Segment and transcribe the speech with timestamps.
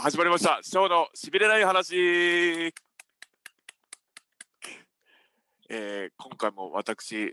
[0.00, 0.60] 始まりました。
[0.62, 2.72] ショーのしびれない話。
[5.68, 7.32] えー、今回も私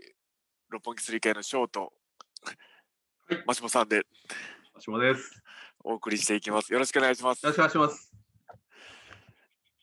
[0.68, 1.92] 六本木スリー系のショーと、
[2.42, 2.52] は
[3.36, 4.02] い、マシモさんで
[4.74, 5.42] マシモです。
[5.84, 6.72] お送りしていきます。
[6.72, 7.44] よろしくお願いします。
[7.44, 8.12] よろしくお願いします。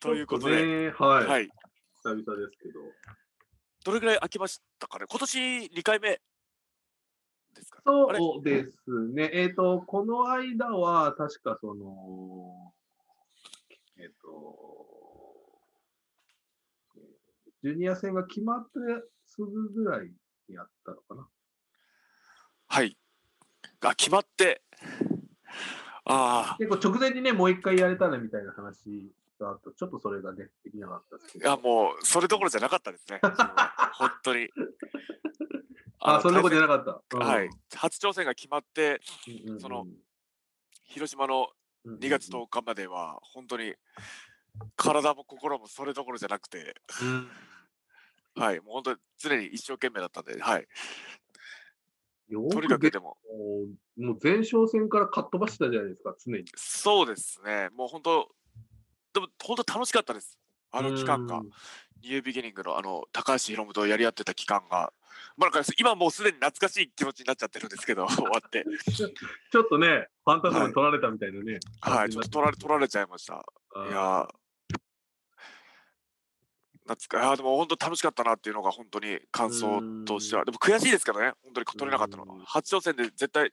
[0.00, 1.48] ということで、ね、はい、はい、
[2.02, 2.80] 久々ですけど。
[3.84, 5.06] どれぐらい空きましたかね？
[5.08, 6.20] 今年2回目
[7.54, 8.70] ですか、ね、そうです
[9.14, 9.30] ね。
[9.32, 12.72] えっ、ー、と、この間は、確かその、
[13.98, 14.74] えっ、ー、と、
[17.62, 18.70] ジュニア戦が決まって
[19.24, 20.10] すぐぐらい
[20.48, 21.28] にやったのかな。
[22.66, 22.96] はい。
[23.80, 24.62] が決まって、
[26.04, 26.56] ああ。
[26.58, 29.70] 結構直前にね、もう一回やれたらみたいな話があった。
[29.70, 31.48] ちょっとそれがね、できなかったですけど。
[31.48, 33.20] いや、もう、それどころじゃなかったですね。
[33.94, 34.48] 本当に。
[36.06, 37.18] あ、そんなことじゃなかった。
[37.18, 37.48] はい。
[37.74, 39.00] 初挑戦が決まって、
[39.58, 39.86] その、
[40.84, 41.48] 広島の
[41.86, 43.74] 2月10日までは、本当に、
[44.76, 46.76] 体も心もそれどころじゃなくて、
[48.34, 50.66] はい、もう本当に常に一生懸命だったんで、はい。
[52.30, 53.16] とにかくでも。
[53.96, 56.44] もう前哨戦からかっ飛ばしたじゃないですか、常に。
[56.54, 57.70] そうですね。
[57.70, 58.28] もう本当、
[59.14, 60.38] でも本当楽しかったです。
[60.76, 61.42] あの期間が。
[62.04, 64.92] ニュービギニングのあの高橋宏夢とやり合ってた期間が、
[65.38, 68.64] まあ、なんか今もうすでに懐かしい気持ちになっちゃってるんですけど、 終わって。
[68.92, 69.08] ちょ
[69.62, 71.60] っとね、ファンタズムに取られたみたいなね。
[71.80, 73.42] はい、はい、ちょっと取られ取られちゃいました。
[73.88, 74.28] いや
[76.86, 80.44] 懐かいやでも本当楽しかったなっていうのが本当に感想としては。
[80.44, 81.32] でも悔しいですけどね。
[81.42, 82.44] 本当に取れなかったのは。
[82.44, 83.50] 初挑戦で絶対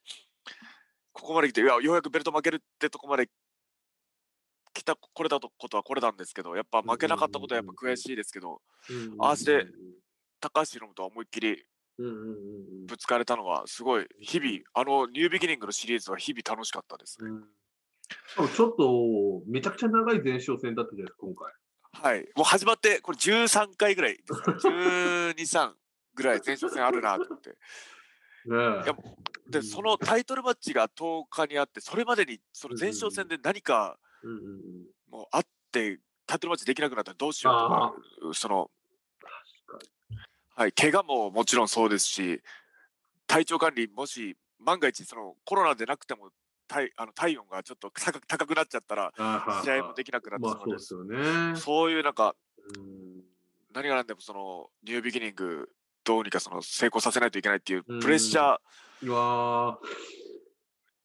[1.13, 3.29] ここまで来ていやようやくベルト負けるってとこまで
[4.81, 8.61] 来たこれだとことはこれなんですけどやっぱ負けなかったことはやっぱ悔しいですけど
[9.19, 9.67] ああして
[10.39, 11.63] 高橋宏夢とは思いっきり
[12.87, 17.23] ぶつかれたのはすごい日々あのニュービギニングのシリーズは日々楽しかったです。
[17.23, 17.29] ね。
[18.55, 22.13] ちょっとめちゃくちゃ長い前哨戦だったじゃないですか今回。
[22.13, 22.27] はい。
[22.35, 25.71] もう始まってこれ13回ぐらいですか12、 3
[26.15, 27.49] ぐらい前哨戦あるなと思って。
[28.43, 28.95] ね、いや
[29.47, 33.99] でそのタイトルマッチが10日にあってそれまでにその前哨戦で何か、
[35.09, 38.71] もうあってタイトルマッチできなくなったらどうしようとかその
[40.53, 42.41] はい、怪我ももちろんそうですし
[43.25, 46.29] 体調管理もし万が一そのコロナでなくても
[46.67, 49.11] 体あの体温がちょっと高く高くなっちゃったら
[49.63, 50.67] 試合もできなくなってしまう。
[50.67, 52.35] んです,、まあ、そう、ね、そういうなんか
[53.73, 55.69] 何が何でもそのニュービギニング
[56.03, 59.11] どうにかその成功させないといけないっていうプレッシャー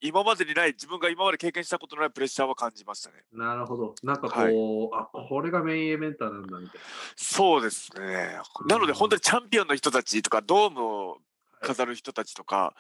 [0.01, 3.17] 今までにない自分が今まで経験したことのないプレッシャーは感じましたね。
[3.33, 3.95] なるほど。
[4.03, 6.87] なんかこう、はい、あこれがメインイベンターなんだみたいな。
[7.17, 8.39] そうですね。
[8.69, 11.19] なので本当にチャンピオンの人たちとかドームを
[11.61, 12.75] 飾る人たちとか、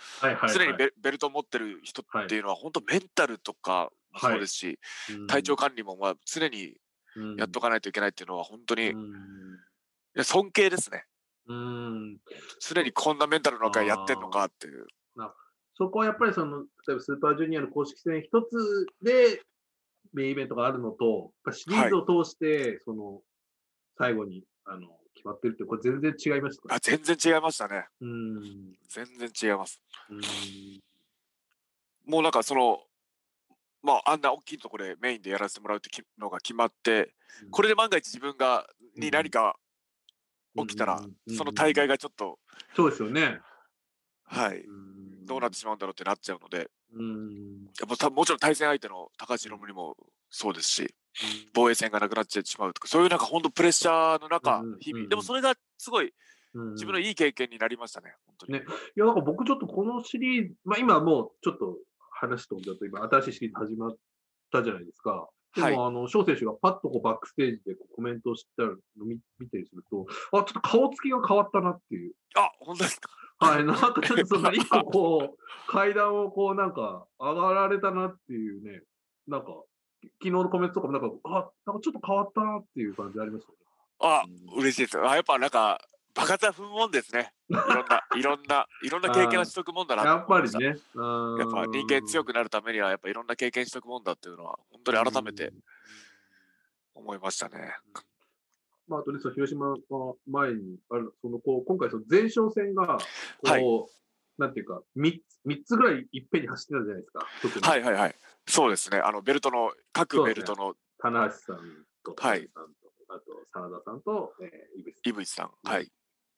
[0.53, 4.78] 常にベベルトを持ってる人っていうのは、本当メンタルとかもそうですし、
[5.09, 6.75] はい、体調管理もまあ常に
[7.38, 8.93] やっとかないといけないっていうのは本当に、い
[10.15, 11.05] や尊敬ですね。
[11.49, 12.19] うん
[12.60, 14.87] 常にこんなメンタルの中やってんのかっていう。
[15.78, 19.42] そこはやっぱりその、例えばスーパージュニアの公式戦一つで
[20.14, 23.20] メインイベントがあるのと、シリーズを通して、その、
[23.98, 27.87] 最後に、あの、決まってるって、これ全然違いました、あ、全然違いましたね。
[28.00, 28.75] うん。
[28.88, 29.82] 全然違います。
[30.09, 30.20] うん。
[32.06, 32.82] もうなんかその、
[33.82, 37.14] まあ、あんな大きいところでメインでやらせてもらうってのが決まって、
[37.50, 38.66] これで万が一自分が、
[38.97, 39.56] に何か
[40.56, 41.03] 起きたら、
[41.37, 42.38] その大会がちょっと、
[42.75, 43.41] そうですよね。
[44.25, 44.64] はい。
[45.26, 49.97] どうなってしまうんだろうってなっちゃうので、うん、やっぱもちろん対戦相手の高橋宏夢にも
[50.31, 50.94] そうですし、
[51.54, 56.12] 防衛戦がなくなっちゃってしまうとか、そういうなんか本当プレッシャーの中、日々、でもそれがすごい、
[56.72, 58.53] 自分のいい経験になりましたね、本当に。
[58.54, 58.64] ね、
[58.97, 61.76] いや、なんか僕ちょっとこのシリーズ、まあ今もうちょっと
[62.10, 63.97] 話飛んじゃうと、今新しいシリーズ始まっ
[64.53, 65.28] たじゃないですか。
[65.54, 72.12] でも、はい、あの、翔選手がパッとこうバックステージでこうコメントをしてるのを見見たりすると、あ、ちょっと顔つきが変わったなっていう。
[72.37, 73.08] あ、本当ですか。
[73.38, 78.83] はい、なんかちょっとその一個こう、階段をこうなんか上がられたなっていうね、
[79.27, 79.49] なんか、
[80.03, 83.55] 昨日のコメントとかもなんか、あ、なんかちょっと変わったなっていう感じありますよね。
[84.00, 84.23] あ、
[84.55, 85.00] うん、嬉しいです。
[85.00, 85.81] あ、やっぱなんか、
[86.15, 87.31] バカザ踏むもんですね。
[87.50, 90.65] いろんな、 いろんな、いろんな経験をしとくもんだなやっぱりね。
[90.67, 95.53] やっぱ人間強くなるためには、やっぱいろんな経験しとくもんだっていうのは、本当に改めて
[96.94, 97.77] 思いましたね。
[98.88, 103.03] まあ、あとね、その広島の前にある、そのこう今回、その前哨戦が、こ
[103.44, 103.65] う、はい、
[104.38, 107.69] なんていうか3つ、3つぐらいいっぺんに走ってたじゃないですか。
[107.71, 108.15] はいはいはい。
[108.47, 110.73] そうですね、あのベルトの、各ベルトの。
[110.73, 115.50] ね、棚橋さんと、はい、さんとあと真田さんと、えー、井口さん。
[115.62, 115.91] はい。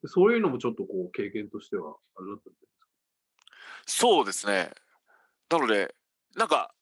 [0.05, 2.87] そういうのもちょっとこう経験としてはあれだったんですか
[3.87, 4.71] そうですね。
[5.50, 5.95] なので、
[6.37, 6.75] なんか、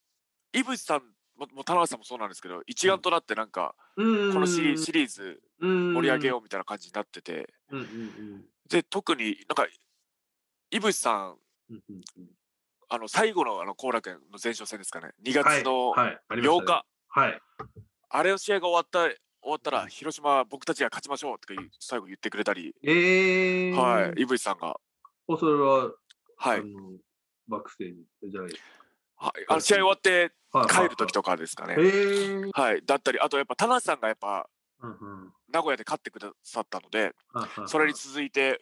[0.52, 1.02] 井口さん
[1.36, 8.44] ももう田中さんもそうなんですけど一丸となってなんか、このシリシリーズ盛り上げようみたいな感じになってて、うんうんうん。
[8.68, 9.66] で特になんか
[10.70, 11.36] 井渕さん
[11.70, 12.26] うんうんうん。
[12.88, 15.10] あの最後のあの後楽園の前哨戦ですかね。
[15.24, 17.40] 2月のはいはいあ8日、ねはい。
[18.08, 24.76] あれの試合が終わった終わったら広島僕たちが勝ちましょうって最後言ってくれたり、えー、はい、井渕さんが、
[25.28, 25.92] おそれは、
[26.36, 26.62] はい。
[27.46, 27.94] バックステー
[28.24, 28.52] ジじゃない
[29.18, 30.32] はい、あの試合終わって
[30.68, 31.76] 帰る時とかですかね。
[31.78, 31.80] え。
[31.80, 34.48] ー、はい、だったりあとやっぱ田中さんがやっぱ
[34.82, 37.12] うんうん名古屋で勝ってくださったので
[37.66, 38.60] それに続いて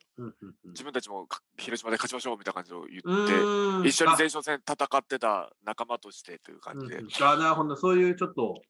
[0.66, 7.74] 自分たちもか広島で勝ちましょうみたいな感じを言うって一緒にあ前哨戦戦ってた仲間としてという感じで、うんうんあ、なるほど。
[7.74, 8.62] そういうちょっと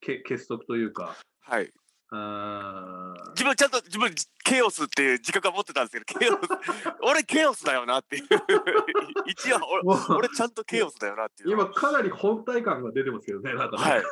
[0.00, 1.70] け結束というか、はい
[2.12, 4.14] 自分ちゃんと自分
[4.44, 6.38] ケイオスっていう自覚は持ってたんですけどケイオス
[7.02, 8.24] 俺ケイオスだよなっていう
[9.26, 13.82] 一応俺俺ちゃんんとケイオスだよなっていうの今はかなり本体感が出てますけどね、なんかね。
[13.82, 14.02] はい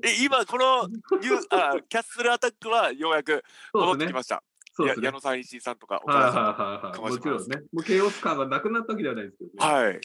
[0.04, 3.44] え今このニューあキャッスルアタックはようやく
[3.74, 3.92] 戻。
[3.92, 4.42] ってきました、
[4.78, 4.86] ね。
[4.86, 7.62] や矢野さん石井さんとか岡はい田さんもちろんね。
[7.72, 9.74] もうケイオス感がなくなったわけではないですけどね。
[9.74, 10.00] はい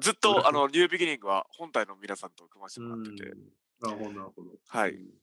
[0.00, 3.52] ずっとあのニュービギニングは本体の皆さんと組ませてもらってて、うん
[3.82, 4.50] なるほど、なるほど。
[4.68, 5.21] はいうん。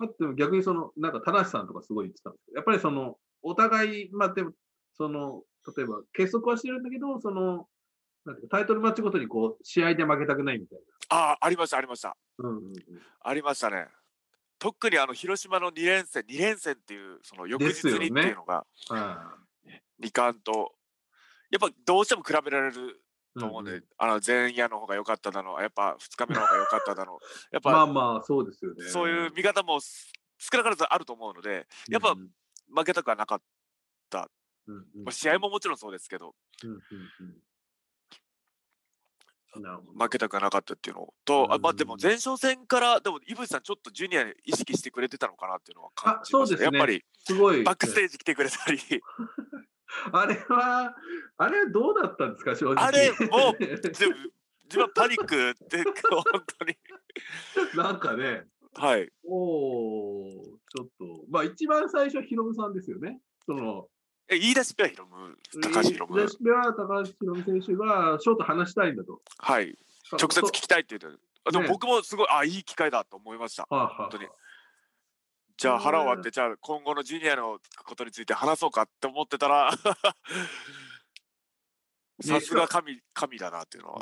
[0.00, 4.52] あでも逆にその、なんか、田無さんとかすごい言ってたんですけど、やっぱりその、お互い、まあでも、
[4.96, 5.42] その、
[5.76, 7.68] 例えば、結束はしてるんだけど、その、
[8.24, 12.14] なんていうかタイトルマッチごとにこう、試合で負けたくないみたいああありましたありましたな。
[12.38, 12.74] うんうんうん。
[13.20, 13.86] ありましたね
[14.58, 19.34] 特にあの広島の2連戦2連戦っていうその翌日にっていうのがは
[20.00, 20.72] 2冠と
[21.50, 23.01] やっぱどうしても比べられるい
[23.38, 23.84] と思うんで、んん。
[23.98, 27.18] あの前夜の方が良かっただのやっぱ2日目の方が良かっただの
[27.52, 28.88] やっぱ、まあまあ、そうですよね。
[28.88, 32.30] そういう見方もす少なからずあると思うのでやっぱうん
[32.74, 33.42] 負けたくはなかっ
[34.10, 34.30] た、
[34.66, 35.04] うんうん。
[35.04, 36.34] まあ、試合ももちろんそうですけど。
[36.64, 36.78] うんうん
[37.20, 37.42] うん。
[39.98, 46.78] 負けたくはなかったっていうのと、あまあでも前哨戦からでも井渕さんちょっとジュニアに意識してくれてたのかなっていうのは感じましたあそうですね。
[46.78, 47.62] やっぱりすごい。
[47.62, 48.78] バックステージ来てくれたり
[50.12, 50.94] あれは、
[51.36, 52.84] あれはどうだったんですか、正直。
[52.84, 54.32] あれもう自分
[54.64, 56.22] 自分はパニックって本
[56.58, 56.76] 当に。
[57.76, 59.10] なんかね、はい。
[59.24, 63.20] おーちょっと、まあ一番最初はヒロムさんですよね。
[63.44, 63.88] その、
[64.28, 66.18] え言い出しっぺはヒロム高橋ヒロム。
[66.18, 69.20] レシピは高橋ヒロム選手がショート話したいんだと。
[69.38, 69.76] はい。
[70.12, 71.68] 直接聞きたいって言ってあでもね。
[71.68, 73.66] 僕もすごいあいい機会だと思いました。
[73.68, 74.28] はいはい本当に
[75.62, 79.70] じゃあ腹を割ってじゃあ今後のジュニアのことについて話そうかって思ってたら
[82.20, 84.00] さすが神神だなっていうのは。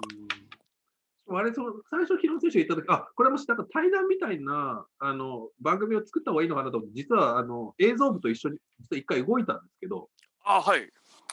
[1.28, 1.36] うん。
[1.36, 10.08] あれその最初、ヒロム選手が言ったとき、あこれもしなんか対談みたいなあの番組を作った方がいいのかなと思って、実はあの映像部と一緒に実は一回動いたんですけど、
[10.42, 10.88] あはい。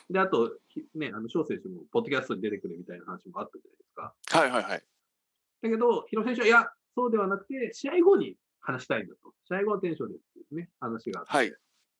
[0.09, 4.39] で、あと、ひね、あの翔選手もポッドキャストに出てくるみたいな話もあったじゃないですか。
[4.39, 4.83] はいはいはい。
[5.61, 9.33] だけど、ヒロ選手は、いや、そうではなくて、試合後に話したいんだと。
[9.47, 11.31] 試合後はテンションでっていうね、話があって。
[11.31, 11.53] はい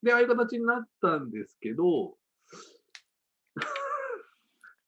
[0.03, 2.17] で、ああいう形になったんですけど、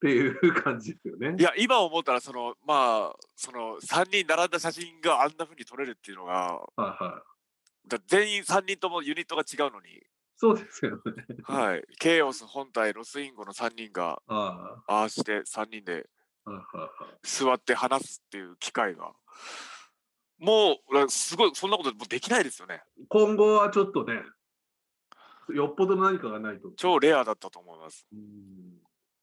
[0.00, 1.42] ていう感じですよねい。
[1.42, 7.22] や今思ったらそのまあその3人並んだ写真があんな風に撮れるっていうのがはいは
[7.84, 7.88] い。
[7.88, 10.02] だ全員3人ともユニットが違うのに
[10.36, 11.02] そうですよね。
[11.42, 16.08] はいケイオス本体ロスインゴの3人があああして3人で。
[17.22, 19.12] 座って話すっていう機会が
[20.40, 22.82] もうだすごいそんなことできないですよね。
[23.08, 24.22] 今後はちょっとね、
[25.54, 26.70] よっぽどの何かがないと。
[26.76, 28.06] 超レアだったと思います。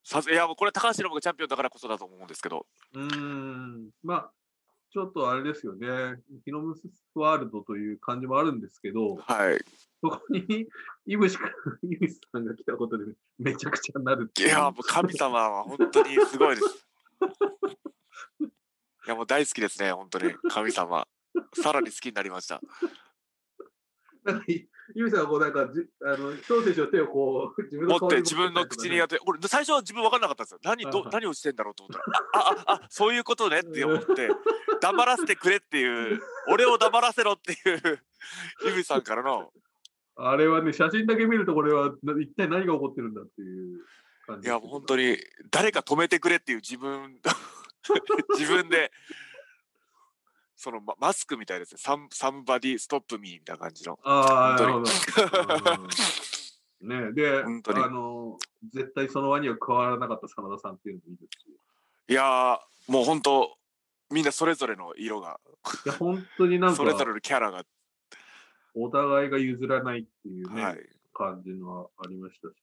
[0.04, 2.66] さすいやもうこれ高橋のがチャンピオンだからこそだと思うんですけど。
[2.94, 3.90] うーん。
[4.04, 4.32] まあ、
[4.92, 5.88] ちょっとあれですよね。
[6.46, 6.82] ヒロムス
[7.16, 9.58] ワールドという感じもあるんですけど、はい。
[10.02, 10.68] そこに、
[11.08, 13.06] イブシ君、イブシさんが来たことで
[13.40, 16.88] めちゃくちゃになるっていやもう神様は本当にすごいです。
[18.42, 18.46] い
[19.10, 20.34] やもう大好きですね本当に。
[20.50, 21.08] 神様。
[21.62, 22.62] さらに好きになりました。
[24.24, 30.60] なんかい、イブシさんがこうなんかじ、あの、翔選手の手をこう、自分の持って自分の口にややってこれ最初は自分分かんなかったんですよ。
[30.64, 34.30] 何ど何をしてんだろうと思ったらああああそういうことねって 思って
[34.82, 38.00] 黙らせてくれっていう俺を黙らせろっていう
[38.70, 39.52] イブさんからの。
[40.20, 43.86] あれはね、写真だけ見るとこれはな一体何が起こってるんだっていう
[44.26, 44.48] 感じ。
[44.48, 45.18] いやもう本当に
[45.52, 47.20] 誰か止めてくれっていう自分
[48.38, 48.92] 自分で
[50.56, 54.00] そのママスクみたいですねサンサンバディストップミーみたいな感じの。
[54.04, 55.84] ああ、なる本ほど。
[55.84, 57.08] うん。
[57.08, 57.84] ねで、本当に。
[57.84, 58.38] あの、
[58.74, 61.58] 絶対その輪には加わらなかった真田さんっていうのもいいですし。
[62.10, 63.58] いやーもう本当
[64.10, 65.40] みんなそれぞれの色が。
[65.86, 67.64] いや、本当になんかそ、れぞれのキャラが、
[68.74, 70.78] お互いが譲らないっていうね、はい。
[71.14, 72.54] 感じのはありましたし。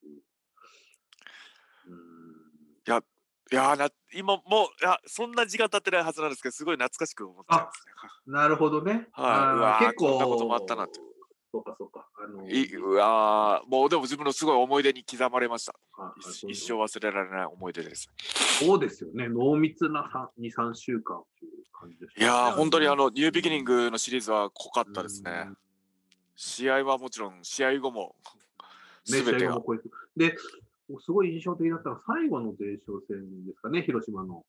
[1.87, 1.95] うん。
[1.95, 3.03] いや
[3.53, 8.33] な今もういやそんな時間経ってないはずなんですけどすごい懐かしく思っちゃうんですね。
[8.33, 9.09] なるほどね。
[9.13, 11.01] はい、結構こんなこともあったなって。
[11.53, 12.09] そうかそうか。
[12.19, 15.75] あのー、いうわもうでも自分のすごい思い出に刻まれました。
[16.49, 18.11] 一生忘れられない思い出です。
[18.65, 19.29] そうですよね。
[19.29, 25.51] 濃密な2、3週間という感じです、ね、いや本当にあの、ニュービギニングのシリーズは濃かったですね。
[26.35, 28.17] 試合はもちろん、試合後も、
[29.05, 29.61] すべてが。
[30.17, 30.37] で、
[31.01, 34.45] すごい印象的だったのは、最後の前哨戦ですかね、広島の。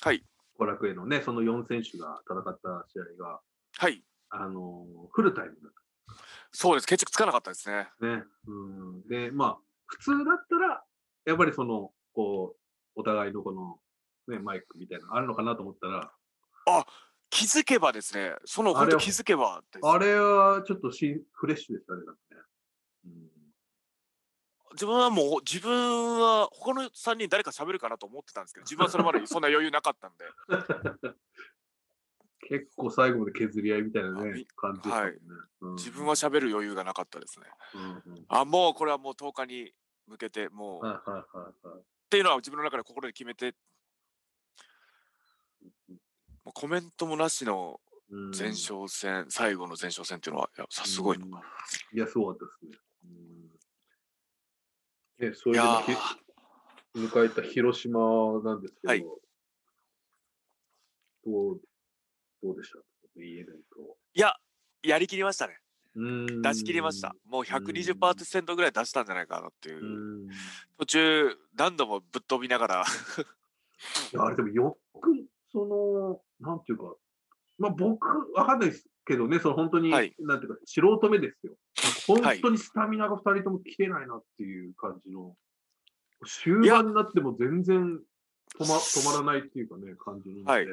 [0.00, 0.24] はい。
[0.58, 3.40] 後楽園のね、その4選手が戦った試合が。
[3.76, 4.02] はい。
[4.30, 5.80] あの、フルタイムだった。
[6.52, 7.88] そうです、決着つかなかったですね。
[8.00, 8.24] ね。
[8.46, 9.08] うん。
[9.08, 10.84] で、まあ、普通だったら、
[11.26, 13.78] やっぱりその、こう、お互いのこの、
[14.28, 16.12] ね、マイクみたいなのあるのかなと思ったら。
[16.66, 16.84] あ
[17.30, 22.06] 気づけばですね、その本当気づけばあれはちょっとしフレッシュでしたね、ね。
[23.06, 23.39] うん
[24.72, 30.24] 自分はもう自分は他の3人誰か喋るかなと思ってたんですけど 自分はそれまでそんな余裕なかったんで。
[32.42, 35.18] 結構最後まで削り合いみたいなね感じでしたね、はい。
[35.60, 39.72] うん、自分は喋る余裕がなかったですね、うんうん、あもうこれはもう10日に
[40.08, 43.54] 向けてもう、はいはいはいはい、っていうのは自分の中で心で決めて
[46.44, 52.78] もうコメントもなしの前哨戦、最後の前哨戦っていうのは、いや、さすごいの、いや、そうだったですね。
[55.20, 55.60] ね、それで
[56.96, 59.00] 迎えた広島なんですけど、はい、
[61.24, 61.60] どう、
[62.42, 62.78] どうでした？
[64.14, 64.34] いや、
[64.82, 65.58] やりきりましたね。
[65.94, 67.14] 出し切りました。
[67.26, 70.24] もう120%ぐらい出したんじゃないかなっていう。
[70.26, 70.28] う
[70.78, 72.84] 途中、何度もぶっ飛びながら。
[74.12, 75.10] いや、あれでもよく、
[75.52, 76.94] その、なんていうか、
[77.60, 81.52] まあ僕、わかんないですけどね、その本当に、はい、なんていうか、素人目ですよ。
[82.06, 85.36] 本当にスタミナが2人とも来てないなっていう感じの、
[86.26, 88.00] 終盤になっても全然
[88.58, 90.66] 止ま止まらないっていうかね、感じの、はい。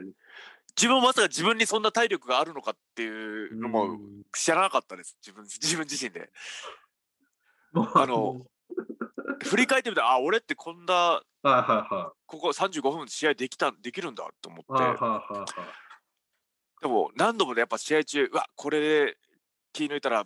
[0.78, 3.98] 自分まさか自分にそんな体力があるのかっていうのも
[4.34, 6.32] 知らなかったです、自分 自分自身で。
[7.96, 8.46] あの、
[9.44, 11.22] 振り返ってみたら、あ、俺ってこんな、
[12.26, 14.74] ここ35分試合できたできるんだと思って。
[16.82, 19.18] でも何度もねやっぱ試合中うわこれで
[19.74, 20.26] 気抜いたら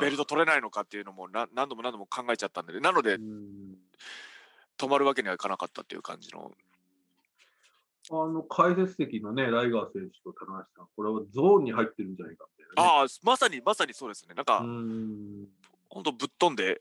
[0.00, 3.18] ベルト取れないのかっていうのもな何度も何度も考えちゃったんでなので
[4.78, 6.52] 止まるわけにはいかなかったっていう感じの。
[8.10, 14.34] あの解説席のね、ライガー選手と高橋さん、これはゾーンに入ってるんじゃないかみたいな、ね、ああ、まさにまさにそうですね。
[14.34, 14.60] なんか、
[15.90, 16.80] 本当ぶっ飛んで、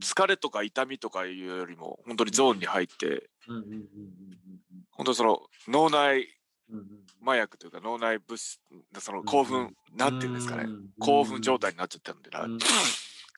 [0.00, 3.30] 疲れとか痛みとかいうよりも、本当にゾーンに入って、
[4.90, 6.26] 本当その脳内
[7.22, 8.60] 麻薬というか脳内物質
[8.98, 12.46] その興奮、うん、なんていうんですかね、うん、興奮状態になっちゃったんでな,、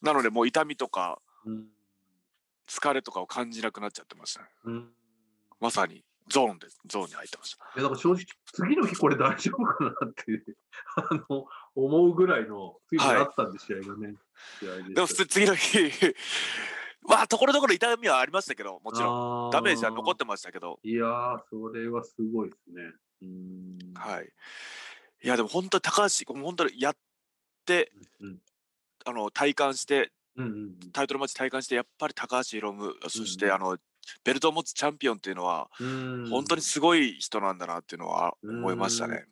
[0.03, 1.21] なのでもう痛みとか、
[2.67, 4.85] 疲れとかを感じなくなっちゃってました、ね、
[5.61, 7.65] まさにゾーンですゾーンに入ってました。
[7.65, 10.43] いやだから正直次の日これ大丈夫かなって
[10.97, 14.15] あの思うぐらいの次にあったんで、試合がね。
[14.95, 15.01] で。
[15.01, 15.79] も普通次の日
[17.09, 19.51] まあところどころ痛みはありましたけどもちろん。
[19.51, 20.79] ダメージは残ってましたけど。
[20.83, 22.93] いやーそれはすごいですね
[23.95, 24.33] はい。
[25.25, 26.97] いや、でも本当に高橋、本当にやっ
[27.67, 28.39] て、うん、
[29.05, 30.55] あの体感して、うんうんう
[30.87, 33.77] ん、タイトルマッチ体感して、やっぱり高橋宏夢、そして、うん、あの
[34.25, 39.25] ベルトを持つチャンピオンっていうのは、うん、本当にすごい人なんだなっていうのは思いましたね。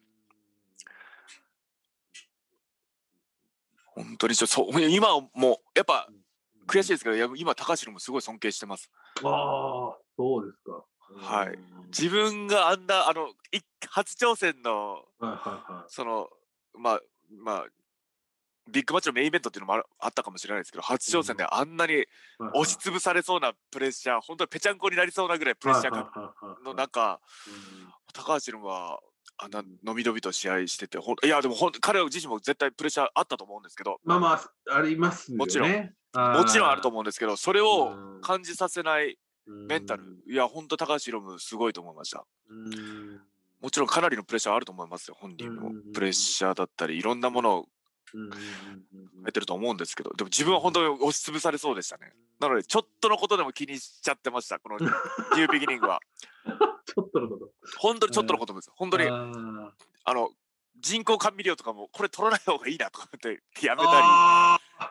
[3.95, 6.07] 本当にちょそう 今もやっぱ
[6.67, 8.91] 悔しいですけど、今高橋もすごい尊敬してます。
[9.23, 10.85] ああ、そうですか。
[11.15, 11.59] はい。
[11.87, 13.33] 自分があんな、あの、
[13.89, 15.05] 初挑戦の、
[15.89, 16.29] その、
[16.75, 17.01] まあ、
[17.31, 17.67] まあ、
[18.69, 22.05] ビッグマッチのメインイベントっていうのもあったかもしれないですけど、初挑戦であんなに
[22.53, 27.21] 押しつぶされそうなプレッシャー、本当にぺちゃんこになりそうなぐらいプレッシャーの中、
[28.13, 29.01] 高橋は
[29.39, 35.39] あんなのびのびと試合してて、ほいや、でもほん彼自身も絶対プレッシャーあったと思うんですけど、まあまあ、ありますよね。
[35.39, 35.71] もちろん、
[36.37, 39.17] もちろんあると思うんですけど、それを感じさせない
[39.47, 42.25] メンタル、いや、本当高橋宏夢すごいと思いました。
[43.61, 45.73] もちろんかなりのプレッシャーあると思いますよ、本人も。
[45.95, 47.67] プレッシャーだったり、いろんなものを
[48.15, 52.13] やってると思うんですけど、でも自分は本当に押しつぶされそうでしたね。
[52.39, 56.01] なので、ちょっとのことでも気にしちゃってました、このニュービギニングは。
[56.85, 57.51] ちょっとのこと。
[57.79, 58.71] 本当にちょっとのことです。
[58.75, 60.31] 本当に、あの、
[60.79, 64.91] 人工甘味料とかも、これ取らない方がいいなとかってやめたり。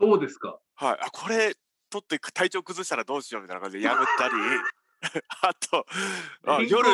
[0.00, 0.58] そうですか。
[0.74, 0.98] はい。
[1.00, 1.56] あ、これ
[1.90, 4.34] 取って体調崩したらどうしようみたいな感じでやめたり
[5.42, 5.86] あと
[6.46, 6.88] あ夜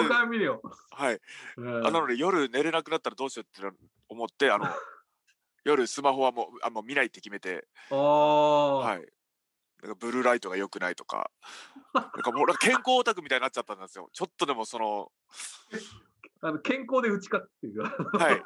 [0.90, 1.20] はい、
[1.56, 3.76] あなので夜寝れなくなったらどうしようって
[4.08, 4.66] 思ってあの
[5.64, 7.68] 夜スマホはもうあもう見ないって決めて。
[7.88, 9.12] はい。
[9.82, 11.30] なんかブルーライトが良くないとか、
[11.92, 14.08] なんかもう健康オタクみたいになっちゃったんですよ。
[14.12, 15.10] ちょっとでもその、
[16.40, 18.18] あの健康で打ち勝つっていうか。
[18.18, 18.42] はい。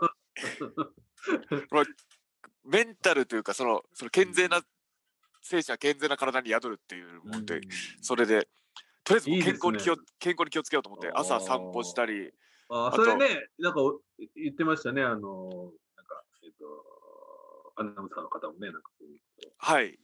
[2.65, 4.63] メンタルというか、その、その健全な、
[5.47, 7.61] 精神は健全な体に宿るっていうもんで、
[8.01, 8.49] それで、
[9.05, 12.33] とりあえず健康に気を、いい健康に気をつけようと思って、朝散歩したり、
[12.69, 14.01] あそれね、なんかお
[14.35, 18.91] 言ってましたね、あの、なんか、えっと、アナウンサーの方もね、なんか
[19.59, 19.99] はい。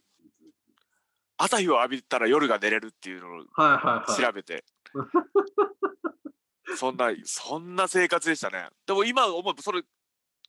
[1.37, 4.21] 朝日を浴びたら夜が寝れるっていうのをはいはいはい。
[4.21, 4.63] 調べて、
[6.77, 8.69] そんな、そんな生活でしたね。
[8.85, 9.83] でも今思うと、それ、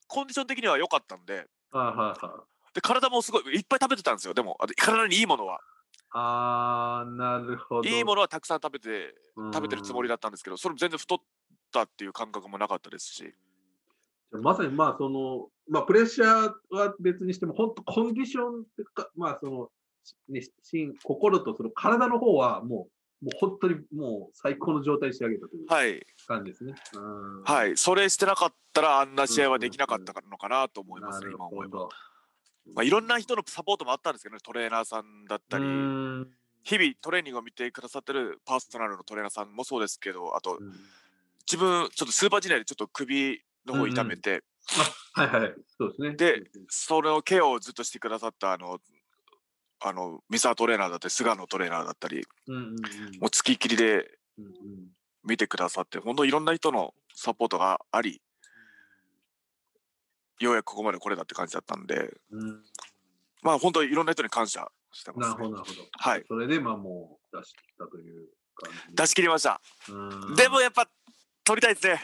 [0.07, 2.54] コンディション的には良かったんで、はいはいはい。
[2.75, 4.35] で体もすごいいっぱい食べてたんですよ。
[4.35, 5.61] でも、体にいいものは、
[6.11, 7.89] あー、なるほど。
[7.89, 11.19] いいものはたくさん食べて、うん食べてるつもりだったんですけど、それも全然太っ
[11.73, 13.35] たっていう感覚もなかったですし、
[14.31, 19.69] まさにまあその、まあプレッシャーは別にしても、本当コンディションっていうか、まあその、
[20.29, 22.89] ね、心、心とその体の方はも
[23.23, 26.75] う、もう本当にもう最高の状態に仕上げたというはい、感じですね。
[26.95, 31.89] うんはい、それしてなかったら、あんな試合はできなかったのかなと思いますね、なる今思えば。
[32.75, 36.29] まあ、いろんな人のサポートもあったんですけどね、トレーナーさんだったり、うん。
[36.65, 40.73] 日々トレーニングを見てくださってるパーソナルのトレーナーさんもそうですけど、あとうん。
[41.47, 44.43] 自分、ちょっとスーパージュニアでちょっと首の方痛めて、
[45.13, 45.55] はいはい。
[45.79, 46.17] そうですね。
[46.17, 48.79] でそれをケアをずっとしてくださったあの、
[49.81, 52.25] あの、ミサートレーナーだったり、菅野トレーナーだったり、
[53.21, 54.19] もう付きっきりで
[55.23, 58.23] 見てくださって、本当いろんな人のサポートがあり、
[60.41, 62.63] ようやくここまで来れたって感じだったんで、うん
[63.43, 65.35] まあ本当いろんな人に感謝してます、ね。
[65.35, 65.89] なるほど、なるほど。
[65.93, 66.25] はい。
[66.27, 68.97] それで、まあもう出してきたという感じ。
[68.97, 69.61] 出し切りました。
[69.91, 70.89] うんでもやっぱ
[71.45, 72.01] 取りたいですね。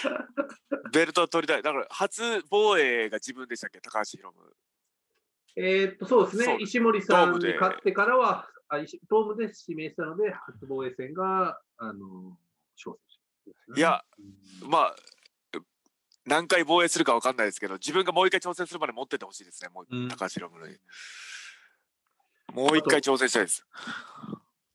[0.92, 1.62] ベルト取りたい。
[1.62, 4.34] だから初防衛が自分でしたっけ、高橋宏
[5.54, 5.68] 夢。
[5.68, 6.56] えーっと、そうですね。
[6.60, 12.38] 石森さんに勝ってからは、あ石ドームで指名したので、初防衛戦が、あの、
[12.74, 13.00] 翔選
[13.44, 14.04] 手ですね、いや
[14.62, 14.96] うん、まあ、
[16.26, 20.78] 何回防衛するか分かんないですけど、自分がもう一回挑戦するまで持っててほしいですね、もう、うん高橋宏夢に。
[22.52, 23.66] もう一回挑戦したいです。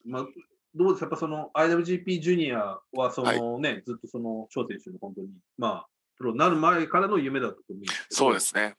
[0.05, 0.25] まあ、
[0.73, 1.05] どうですか？
[1.05, 5.87] やっぱその IWGP ジュニアは、そのね、ずっとその翔選手の本当に、まあ、
[6.17, 8.75] プロになる前からの夢だったと思うんですけど、そうですね。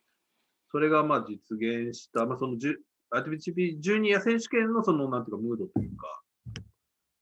[0.71, 2.75] それがまあ実現した、まあ、そのジュ
[3.13, 6.23] IWGP ジュニア選手権のその、なんていうか、ムードというか、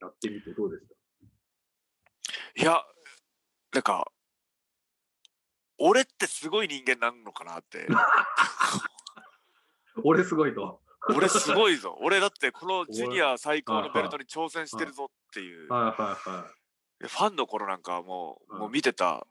[0.00, 0.94] やってみてどうですか
[2.56, 2.80] いや、
[3.72, 4.06] なんか、
[5.80, 7.88] 俺ってすごい人間なのかなって。
[10.04, 10.80] 俺すごいと。
[11.08, 11.96] 俺すごいぞ。
[12.00, 15.72] 俺だってこのジュニア最高のベルトに挑戦してるぞっていう。
[15.72, 16.46] はいはいは
[17.02, 17.08] い。
[17.08, 19.26] ファンの頃なんかはもう、うんもう見てた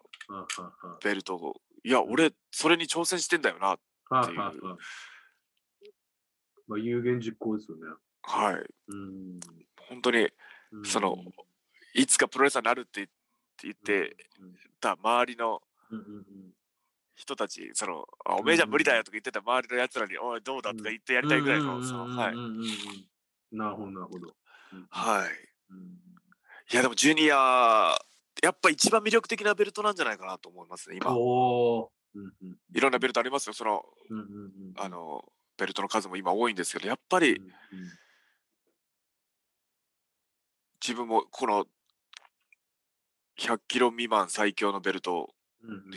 [1.03, 3.67] ベルトを、いや、俺、それに挑戦してんだよな。
[3.67, 3.79] は
[4.11, 4.57] いはいはい。
[6.67, 7.83] まあ、有言実行ですよね。
[8.23, 8.55] はい。
[8.87, 9.39] うん。
[9.87, 10.29] 本当に、
[10.71, 11.17] うんその、
[11.93, 13.07] いつかプロレスラーになるって
[13.61, 14.15] 言って
[14.79, 15.61] た周りの
[17.15, 20.71] 人たち、その、あおめえじゃ無理だよとか言ってた周りのやつらに、おい、どうだ？
[20.73, 22.35] とか言ってやりたいぐらいの、その、はい。
[23.51, 24.33] なるほど、なるほど。
[24.89, 25.29] はい。
[25.71, 25.99] うん
[26.71, 27.97] いや、でも、ジュニア、
[28.43, 31.11] やっぱ一番魅力的なベルトなんじゃないかなと思いますね、今。
[31.17, 31.91] お
[32.75, 33.83] いろんなベルトありますよ、その、
[34.77, 35.25] あの、
[35.57, 37.41] ベルトの数も今多いんですけど、やっぱり
[40.79, 41.65] 自分もこの
[43.37, 45.89] 100キロ未満最強のベルト、うん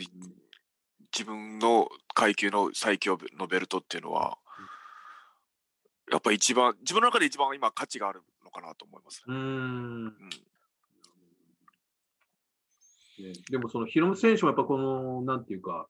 [1.15, 4.39] 自分の階級の最強のベルトっていうのは、
[6.11, 9.23] やっぱ一番、自分の中で一番今価値があるのかなと思います。
[9.27, 9.37] うーん。
[9.37, 10.13] うん、
[13.19, 15.87] ねでもそのヒロム選手もやっぱこの、なんていうか、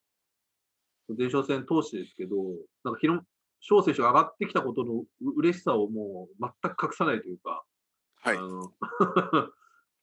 [1.18, 2.36] 前哨戦通してですけど、
[2.84, 3.26] なんかヒロム、
[3.62, 5.06] 翔選手が上がってきたことのう
[5.38, 7.64] 嬉しさをもう全く隠さないというか、
[8.22, 8.38] はい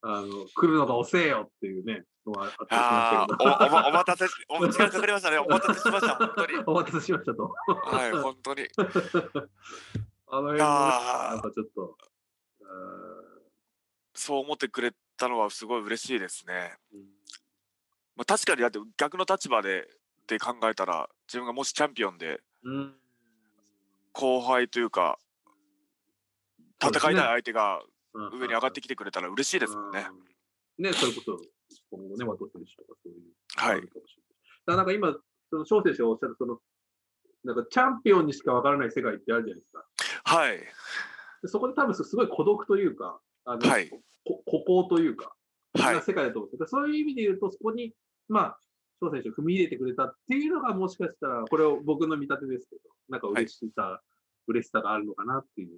[0.02, 0.20] あ。
[0.22, 5.38] の来るのが遅えよっていうね、のがあったけどおおまお待たせ、お時間かかりましたね。
[5.40, 6.64] お待たせしました、本当に。
[6.66, 7.54] お待たせしましたと。
[7.66, 8.68] はい、本当に。
[10.32, 11.98] あの辺もなんかちょっと、
[12.62, 12.66] あ
[14.14, 16.76] そう思ってくれたのはすごい嬉しいですね。
[16.92, 17.20] ーうん
[18.16, 19.88] まあ、確かにだって逆の立場で
[20.26, 22.94] で考えたら自分がもしチャンピオンでうん
[24.12, 25.18] 後輩というか
[26.82, 30.06] 戦いたい相手がうん上に上がってきてくれたら嬉しいですもんね。
[30.78, 30.84] うん。
[30.84, 31.38] ね、それこそ、
[31.90, 33.22] 今後ね、ワト選手とかそういう。
[33.56, 33.82] はい。
[34.66, 35.14] だなんか今、
[35.50, 36.58] その翔選手がおっしゃる、その、
[37.44, 39.84] なんかチャンピオンにしかわからない世界ってあるじゃないですか。
[40.24, 40.58] はい
[41.42, 45.34] でそこで多分すごい孤独というか、あの、はいこ孤高というか、
[45.74, 47.94] はない世界だと思うんですけど、そういう意味で言うと、そこに、
[48.28, 48.58] まあ、
[49.00, 54.02] 翔選手を踏み入れてくれたっていうのが、もしかしたら、これを僕の見立てですけど、なんか嬉しさ
[54.46, 55.68] 嬉しさがあるのかなっていう。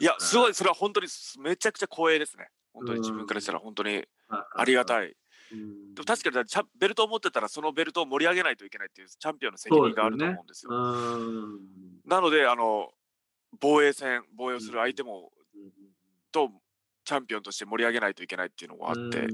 [0.00, 1.08] いや、すごい、それは本当に
[1.40, 2.48] めちゃくちゃ光栄ですね。
[2.72, 5.16] 本当に自分からしたら本当にありがたい。
[5.50, 6.46] でも確かに
[6.78, 10.70] ベルトを持ってたらそのベルトを盛り上げないといけないっていうチャンピオンの責任があると思うんですよ。
[10.72, 12.90] すね、なのであの
[13.60, 15.32] 防衛戦防衛をする相手も、
[16.32, 16.50] と
[17.04, 19.28] チャンピオンとして盛り上げないといけないっていうのがあって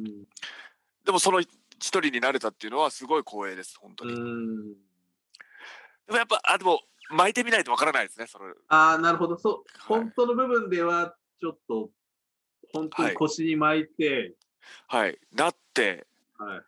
[1.05, 4.15] でもその一人になれたっていうのはすごい光栄です本当に。
[4.15, 6.81] でもやっぱあでも
[7.13, 8.45] 巻いてみないとわからないですねそれ。
[8.69, 9.39] ああなるほど。
[9.39, 9.53] そう、
[9.93, 11.91] はい、本当の部分ではちょっと
[12.73, 14.35] 本当に腰に巻いて、
[14.89, 16.07] はい、なって、
[16.39, 16.63] はいはい、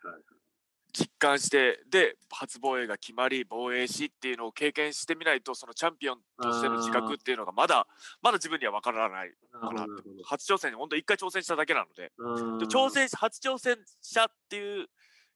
[0.93, 7.85] 実感してで初防衛が決まり防衛しっていうのを経験してみないとそのチャンピオンとしての自覚っていうのがまだ
[8.21, 9.85] まだ自分には分からないかな
[10.23, 12.13] 初挑戦に本当一回挑戦しただけなので。
[12.59, 14.87] で挑戦初挑戦者っていう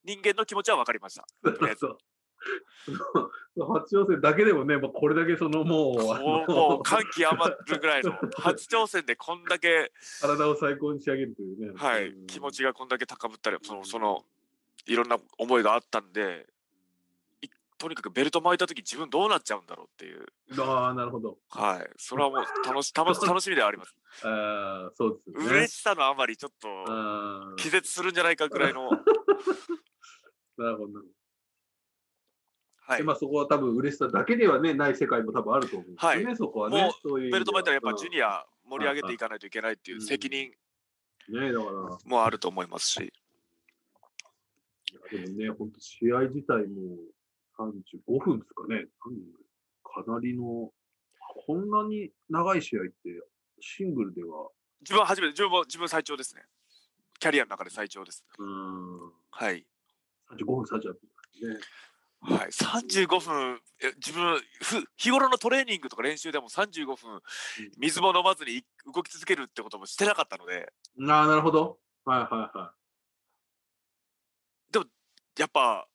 [0.06, 1.26] 人間の気持ちは分かりました。
[3.58, 14.23] 初挑戦だけでもね、もうこれだけそのもう、もう感極まるぐらいの、初挑戦でこんだけ体を最高に仕上げるというね、はい、気持ちがこんだけ高ぶったり、そのその
[14.86, 16.47] いろんな思いがあったんで、
[17.80, 20.25] とにかくベルト巻いた時自分どうなっちゃうんだろうっていう。
[20.62, 21.38] ああ、なるほど。
[21.49, 21.89] はい。
[21.97, 23.95] それはもう楽し 楽し楽しみではあります。
[24.23, 28.89] あそうです、ね、嬉しさのあまりちょっと気絶するんじゃないかぐらいの。
[30.58, 30.99] なるほど。
[32.89, 36.91] はい、まあそこは多分嬉しさだけではね、ない世界も多分あると思うんですよね、はい、そこはね。
[37.04, 40.49] ううベルト巻いたらやっぱジュニア盛り上げていかないといけないっていう責任
[41.30, 43.13] ねだからもあると思いますし。
[45.12, 46.97] でもね、本当試合自体も
[47.60, 48.86] 35分ですかね。
[49.84, 50.71] かなりの、
[51.45, 52.91] こんなに長い試合って
[53.60, 54.49] シングルでは。
[54.82, 56.41] 自分は初めて、自分も自分最長ですね。
[57.19, 58.25] キャリアの中で最長です。
[58.39, 59.12] うん。
[59.30, 59.63] はい。
[60.32, 60.93] 35分、38分
[61.54, 61.60] ね。
[62.22, 63.60] はい、35分、
[63.96, 67.22] 自分ふ、日頃のトレーニングとか練習でも35分、
[67.78, 70.72] 水も飲まずに動き続けるってこともしてなかったので。
[71.08, 71.78] ああ、なるほど。
[72.04, 72.74] はいはいは
[74.70, 74.74] い。
[74.74, 74.86] でも、
[75.38, 75.88] やっぱ、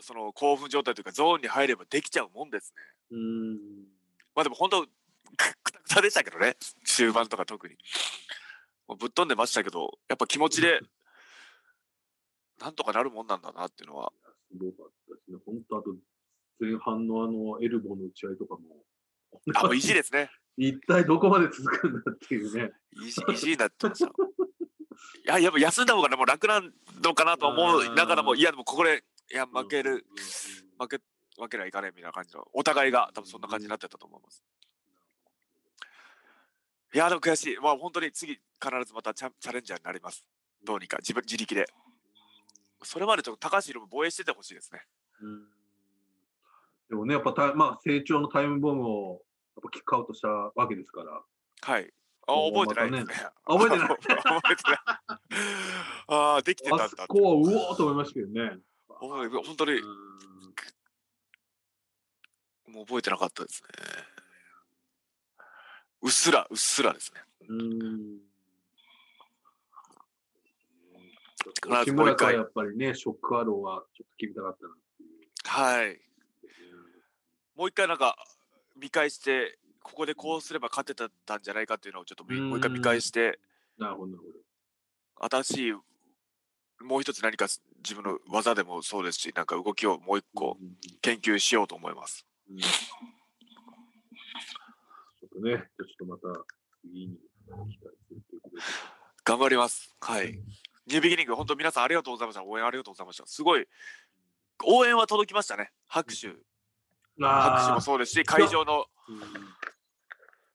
[0.00, 2.82] その興奮状態というか、ゾーンに入ればできちゃうもんですね。
[3.12, 3.56] うん。
[4.34, 7.76] まあでも本当、くたくたでしたけどね、終盤とか特に。
[8.86, 10.80] もうぶっ飛んでましたけど、やっぱ気持ちで、
[12.60, 14.12] なんとかなるもんなんだなっていうのは。
[14.50, 15.38] すごかったですね。
[15.44, 15.96] 本当あと、
[16.60, 18.62] 前半のあの、エルボーの打ち合いとかも。
[19.54, 20.30] あ、もう意地ですね。
[20.56, 22.72] 一体どこまで続くんだっていうね。
[22.92, 24.10] 意地、意地になってました。
[24.10, 24.10] い
[25.26, 30.06] や、やっぱ休んだ方がね、もう楽なのかなと思いながらも、いや、でもここで、いや、負ける、
[30.78, 31.00] 負け、
[31.38, 34.42] 負けりゃいかねえみたいな感じの、お互いが多分そんな感じになってたと思います。
[36.94, 37.56] いや、でも悔しい。
[37.58, 38.40] まあ本当に次、必
[38.86, 40.24] ずまたチャチャレンジャーになります。
[40.64, 41.66] どうにか、自分、自力で。
[42.86, 44.80] それまでちょっと高橋宏も防衛しててほしいですね。
[45.20, 45.56] うん
[46.88, 49.22] でもね、やっぱた、まあ、成長のタイムボムを
[49.56, 51.20] やっぱキックアウトしたわけですから。
[51.62, 51.92] はい。
[52.28, 53.24] あ、覚えてないですね。
[53.24, 53.88] ね覚えてない。
[53.88, 54.12] 覚
[54.52, 54.78] えてない。
[56.08, 56.84] ああ、できてたんだ。
[56.84, 58.58] あそこはうおーと思いましたけどね。
[58.88, 59.80] 本当に、
[62.68, 63.68] もう覚えてなかったですね。
[66.02, 67.20] うっすら、うっすらですね。
[67.48, 68.20] うん。
[71.84, 74.74] 木村はやっぱりね、ショックアローはちょっと決めたかったな。
[75.44, 76.00] はい。
[77.56, 78.16] もう一回なんか
[78.76, 83.38] 見返して、ここでこうすれば勝てたんじゃないかっていうのをちょっともう一回見返して、
[83.78, 84.24] なるほど、なる
[85.20, 85.36] ほど。
[85.42, 85.72] 新しい、
[86.84, 87.46] もう一つ何か
[87.78, 90.58] 自分の技でもそうですし、なんか動きをもう一個
[91.02, 92.26] 研究しようと思います。
[92.50, 92.68] うん、ちょ
[95.26, 96.44] っとね、じゃちょっとまた
[96.82, 97.18] 次に期
[97.52, 98.62] 待するということで。
[99.24, 99.94] 頑張ります。
[100.00, 100.38] はい。
[100.86, 102.44] ニュービギニング、本当皆さんありがとうございました。
[102.44, 103.26] 応援ありがとうございました。
[103.26, 103.66] すごい、
[104.64, 105.72] 応援は届きましたね。
[105.88, 106.28] 拍手。
[107.18, 108.86] 拍手もそうですし、会場の。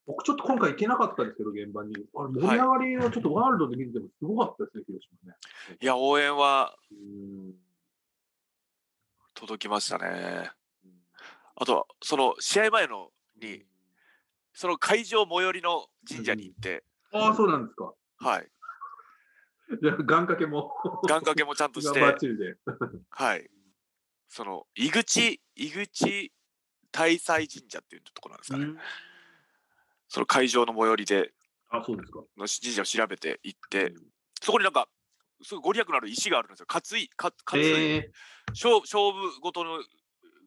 [0.06, 1.96] 僕ちょっと今回行けなかったですけど、現場に。
[2.16, 5.38] あれ盛り上がりはちょっとワールドで見ててもすごかったですね、広島ね。
[5.80, 6.76] いや、応援は
[9.34, 10.52] 届きましたね。
[11.56, 13.66] あとは、その試合前のに、
[14.54, 16.84] その会場最寄りの神社に行って。
[17.14, 17.94] ああ、そうなんですか。
[18.18, 18.52] はい。
[19.82, 20.74] じゃあ、願掛けも。
[21.08, 22.00] 願掛けもちゃんとして。
[23.10, 23.50] はい。
[24.28, 26.34] その、井口、井口
[26.92, 28.82] 大祭神社っていうところなんですかね。
[30.08, 31.34] その会場の最寄りで、
[31.70, 32.20] あ、そうですか。
[32.38, 33.94] の神社を調べて行って、
[34.42, 34.88] そこになんか、
[35.42, 36.66] すごいご利益のある石があるんですよ。
[36.70, 39.80] 勝い、勝い、えー、勝勝負ごとの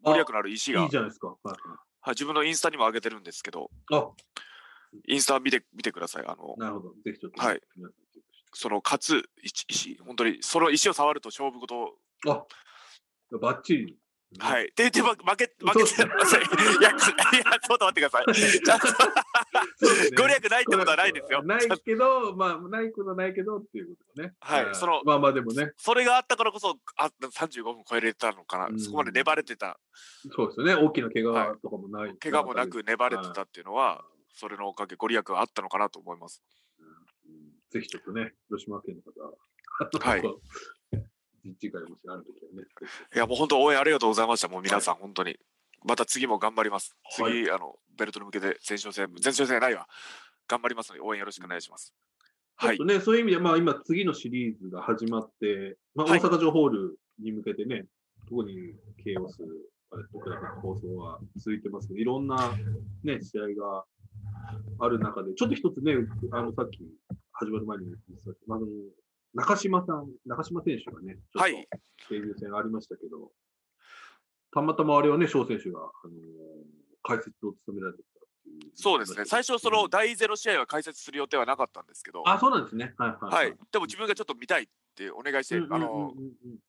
[0.03, 0.83] ご利益のある石が。
[0.83, 1.29] いいじゃないですか。
[1.29, 4.11] はい、はい、自分のインスタにも上げてるんですけど、あ
[5.09, 6.25] インスタ見て見てください。
[6.27, 6.95] あのなるほど。
[7.05, 7.43] ぜひちょっと。
[7.43, 7.61] はい。
[8.55, 9.23] その勝つ
[9.69, 11.99] 石、本当にその石を触ると勝負事。
[12.29, 12.45] あ
[13.39, 13.99] バッチリ。
[14.39, 14.65] はい。
[14.65, 16.41] って言って負け、負けてません。
[16.41, 16.45] い
[16.83, 18.35] や、いや、ちょっと待ってください。
[18.35, 18.87] ちゃんと、
[20.21, 21.43] ご利益ないってことはないですよ。
[21.43, 24.35] ないけど、まあ、ないことはないけどっていうことね。
[24.41, 24.75] はい。
[24.75, 25.73] その、まあまあでもね。
[25.77, 28.79] それがあったからこそ、あ35分超えれたのかな。
[28.79, 29.79] そこまで粘れてた。
[30.35, 30.75] そうですよね。
[30.75, 32.17] 大きな怪我とかもない。
[32.17, 36.43] 怪我もなく粘れてたっていうのは、それのおかげ、ご利益があったのかなと思います。
[37.75, 40.23] ぜひちょっとね、広島県の方、はい。
[41.45, 42.69] 実地会もしあるときはね。
[43.13, 44.47] いや、もう本当応援ありがとうございました。
[44.47, 45.37] もう皆さん、本当に。
[45.85, 46.97] また次も頑張ります。
[47.17, 49.89] 次、あの、ベルトに向けて前哨戦、前哨戦ないわ。
[50.47, 51.93] 頑張りますので、応援よろしくお願いします。
[52.55, 52.79] はい。
[52.79, 57.87] ね、そういう意味で、まあ今、次のシリーズが始まって、まあ、大阪城ホールに向けてね、
[58.29, 59.39] 特にケイオス、
[60.13, 62.57] 僕らの放送は続いてますけど、いろんな
[63.03, 63.85] ね、試合が
[64.79, 65.95] ある中で、ちょっと一つね、
[66.33, 66.81] あの、さっき
[67.33, 68.67] 始まる前に言ってた、あの、
[69.35, 73.31] 中島さん、中島選手がね、ちょっとデビュー戦ありましたけど、はい、
[74.53, 76.17] たまたまあれはね、翔選手が、あのー、
[77.03, 78.73] 解説を務められてたっていう。
[78.75, 82.95] そうですね、最初、その第0試合は解説する予定はなかったんですけど、あ、そうなんですね。
[82.97, 83.57] はい、はい、はい。
[83.73, 86.13] でも自分がちょっと見たいってお願いして、あの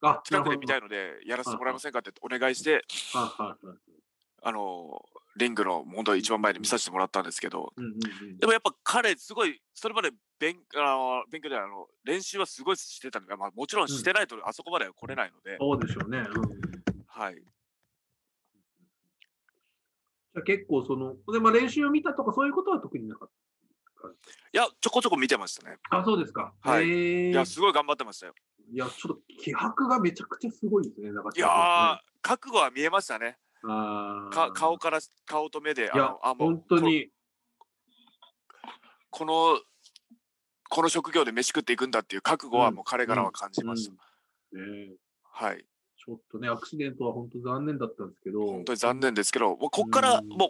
[0.02, 2.82] ー、近くで見たいので、やらせてもらえませんかってお願いして、
[3.14, 7.96] あのーリングの本当一番前で見させてもらったんですけど、うんうんう
[8.34, 16.26] ん、でもやっぱ彼すごいそれまで勉あの勉強であの練習はすごいしてたのが、まあ、もちろんしてないとあそこまでは来れないので、そうでしょうね、うん、
[17.08, 17.36] はい。
[17.36, 24.08] じゃ結構そので、まあ、練習を見たとかそういうことは特になかった？
[24.08, 24.12] い
[24.54, 25.78] やちょこちょこ見てましたね。
[25.90, 26.54] あそうですか。
[26.62, 27.32] はい。
[27.32, 28.34] いやすごい頑張ってましたよ。
[28.72, 37.10] いやちょっと気迫がめちゃくちゃすごいですねいや覚悟は見えましたねか顔から顔と目であのあもう本当に
[39.10, 39.60] この
[40.70, 43.92] この職業で飯食っていくんだっていう覚悟はもう彼からは感じました。
[43.92, 44.06] うんうん
[44.56, 44.96] ね、
[45.32, 45.66] はい。
[45.98, 48.46] ちょっとね、アクシデントは本当残念だったんですけど。
[48.46, 50.50] 本当に残念ですけど、もうここからもう、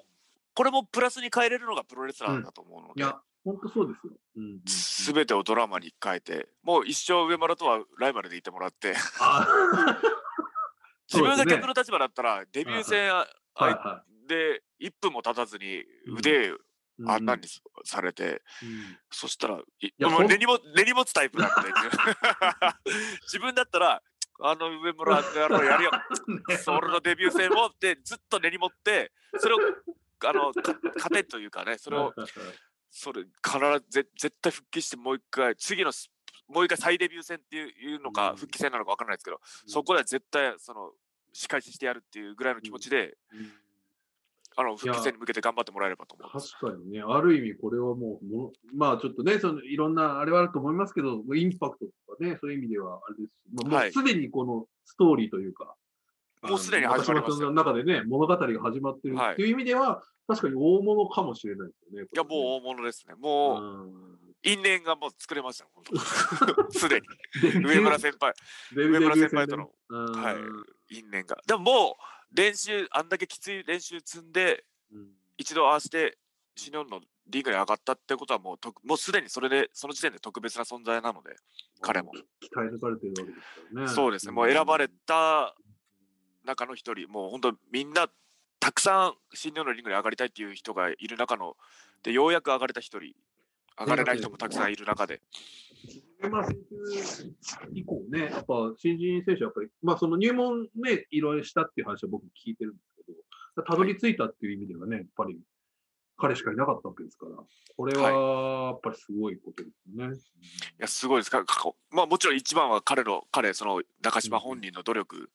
[0.53, 3.01] これもプラスに変えれるのがプロレスラーだと思うので。
[3.01, 4.13] いや、本当そうですよ。
[4.67, 8.95] す、べ、てをドラマに変えて、もう一生上村とはライバルでいてもらって。
[11.15, 13.11] 自分が逆の立場だったら、デビュー戦
[14.27, 15.83] で1分も経たずに
[16.17, 16.51] 腕
[17.07, 17.43] あんなに
[17.83, 18.41] されて、
[19.11, 19.61] そしたら、
[19.99, 21.71] 根にも根に持つタイプなんで、
[23.23, 23.53] 自分。
[23.55, 24.01] だったら、
[24.41, 25.91] あの上村やろうやるよ、
[26.63, 29.59] それのデビュー戦をってずっと根に持って、それを
[30.25, 30.51] あの
[30.95, 32.13] 勝てというかね、それを、
[32.89, 33.29] それ必
[33.89, 35.91] ず絶対復帰してもう一回、次の
[36.47, 40.93] もう一回再デビュー戦っていうのか、復帰戦なのか分からないですけど、そこでは絶対その
[41.35, 43.17] 仕返ししてやるっていうぐらいの気持ちで、
[44.55, 46.53] あの復帰戦に向けて頑張ってもらえればと思います。
[46.53, 55.65] 確かにね、ある意味これはもう、もまあちょっとね、そのいろんなあれはあると思いますけど、インパクトとかね、そういう意味ではあれですし、まあ、もうすでにこのストーリーというか、
[56.41, 62.03] はい、もうすでに始まりましたの中でね、物語が始まってるっていう意味では、はい、確かに大物かもしれないですよね。
[62.03, 62.07] ね。
[62.13, 63.15] いや、もう大物ですね。
[63.19, 63.91] もう、
[64.41, 65.65] 因縁がもう作れました、
[66.71, 67.07] すでに。
[67.65, 68.33] 上村先輩、
[68.73, 70.35] 上村先輩との、はい、
[70.89, 71.37] 因縁が。
[71.45, 71.97] でもも
[72.31, 74.65] う、練習、あんだけきつい練習積んで、
[75.37, 76.17] 一度合わせて
[76.55, 81.35] 新日本のリーグに上がったってことはもうともうすでにそれでその時点で特別な存在なので
[81.81, 82.11] 彼も。
[82.39, 83.87] 期待されてるわけですからね。
[83.89, 84.31] そうですね。
[84.31, 85.55] もう選ばれた
[86.45, 87.09] 中の一人。
[87.09, 88.07] もう本当みんな
[88.59, 91.55] たくさん新日本のリングに上がりたいっていう人がいる中の
[92.03, 93.13] でようやく上がれた一人
[93.79, 95.21] 上がれない人もたくさんいる中で。
[96.29, 102.85] まあ、選手以降ね、やっぱ新人選手はやっぱり、まあ、その入門ね、いろいろしたっていう話は僕聞いてるんです
[103.63, 105.39] たどり着いたっていう意味ではね、やっぱり
[106.17, 107.31] 彼しかいなかったわけですから、
[107.77, 110.15] これはやっぱりすごいことですよね。
[110.15, 110.17] い、
[110.79, 111.43] や、すごいですか。
[111.91, 115.29] まあもちろん一番は彼の、彼、その中島本人の努力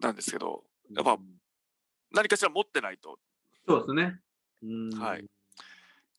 [0.00, 1.18] なんですけど、やっぱ
[2.12, 3.18] 何かしら持ってないと。
[3.68, 4.20] そうですね。
[4.98, 5.24] はい。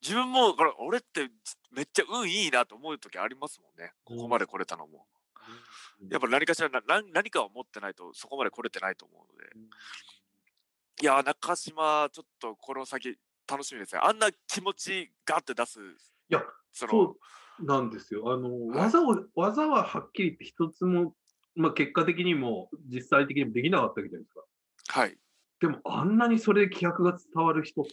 [0.02, 1.30] 自分も、これ俺って
[1.70, 3.92] めっちゃ運いいなと思う時ありますもんね。
[4.04, 5.06] ここまで来れたのも。
[6.10, 9.50] やっぱ何かしら何何かを持ってないとそこまで来れてないと思うので。
[11.02, 13.16] いや、中島、ちょっとこの先、
[13.48, 14.00] 楽しみですね。
[14.02, 15.80] あんな気持ちがって出す。
[15.80, 15.82] い
[16.28, 17.16] や、そそ
[17.60, 18.32] うなんですよ。
[18.32, 21.14] あの、はい、技を、技ははっきり言って一つも、
[21.54, 25.00] まあ、結果的にも、実際的にもできなかったわけじゃないですか。
[25.00, 25.18] はい。
[25.60, 27.92] でも、あんなにそれで気迫が伝わる人って、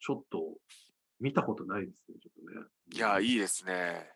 [0.00, 0.56] ちょっと
[1.20, 2.66] 見たことないですね、ちょっとね。
[2.92, 4.10] いや、いいですね。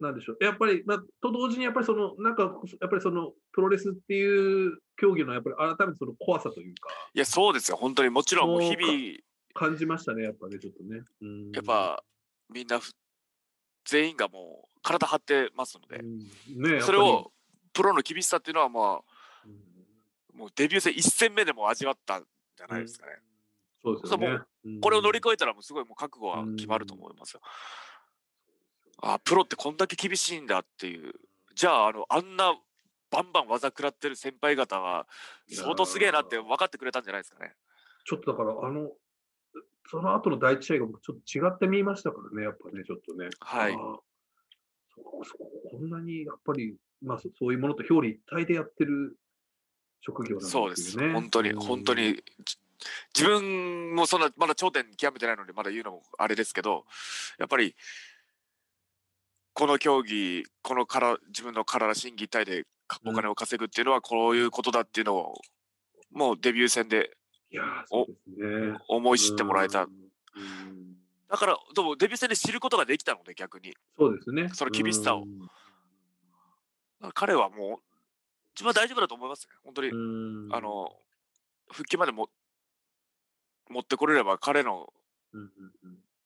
[0.00, 0.44] なんでしょう。
[0.44, 2.42] やっぱり、まあ、と同時にやっぱりその、なんか、
[2.80, 6.90] やっぱりその、プロレスっていう競技のやっぱり改めてその怖さというか。
[7.14, 7.76] いや、そうですよ。
[7.76, 9.18] 本当にもちろんもう日々。
[9.54, 11.02] 感じましたね、やっぱね、ちょっとね。
[11.52, 12.04] やっぱ、
[12.48, 12.80] みんな
[13.84, 17.32] 全員がもう体張ってますので、ね、それを
[17.72, 19.00] プロの厳しさっていうのはまあ、
[20.34, 22.24] もうデビュー戦1戦目でも味わったん
[22.56, 23.12] じゃないですかね。
[23.84, 24.80] うん、そうですよね。
[24.80, 27.40] これを乗り越えたらもうすごいもう覚悟は決まると思いますよ。
[29.00, 31.14] あプロってこんだけ厳しいんだっていう。
[31.54, 32.54] じゃああのあんな
[33.10, 35.06] バンバン技食らってる先輩方は
[35.50, 37.54] 相当すげえなって分かってくれたんじゃないですかね。
[38.04, 38.90] ちょっとだからあの
[39.90, 43.30] その後の第一試合が僕ちょっと違って見ましたからね、やっぱね、ちょっとね。
[43.40, 43.72] はい。
[43.72, 49.16] そこそここんなにやっぱり、まあそそういうものと表裏一体でやってる
[50.02, 50.50] 職業なんですね。
[50.50, 51.12] そうです。
[51.12, 52.22] 本当に、本当に。
[53.14, 56.84] 自分もそんなまだ頂点極めてないのでまだ言うのもあれですけど
[57.38, 57.74] やっぱり
[59.52, 62.64] この競技このから自分の体心技体で
[63.04, 65.34] お金を稼ぐっていうのはこういうことだっていうのを
[66.12, 67.10] もうデビュー戦で
[67.50, 69.88] いやそうですね、思い知ってもらえた。
[71.30, 73.74] だからでもデビュー戦で知ることができたので逆に。
[73.98, 74.50] そうですね。
[74.52, 75.24] その厳しさを。
[77.14, 77.60] 彼はもう
[78.54, 79.54] 自分は大丈夫だと思いますね。
[79.64, 79.90] 本当に
[80.52, 80.92] あの
[81.70, 82.28] 復帰までも
[83.70, 84.92] 持ってこれれば彼の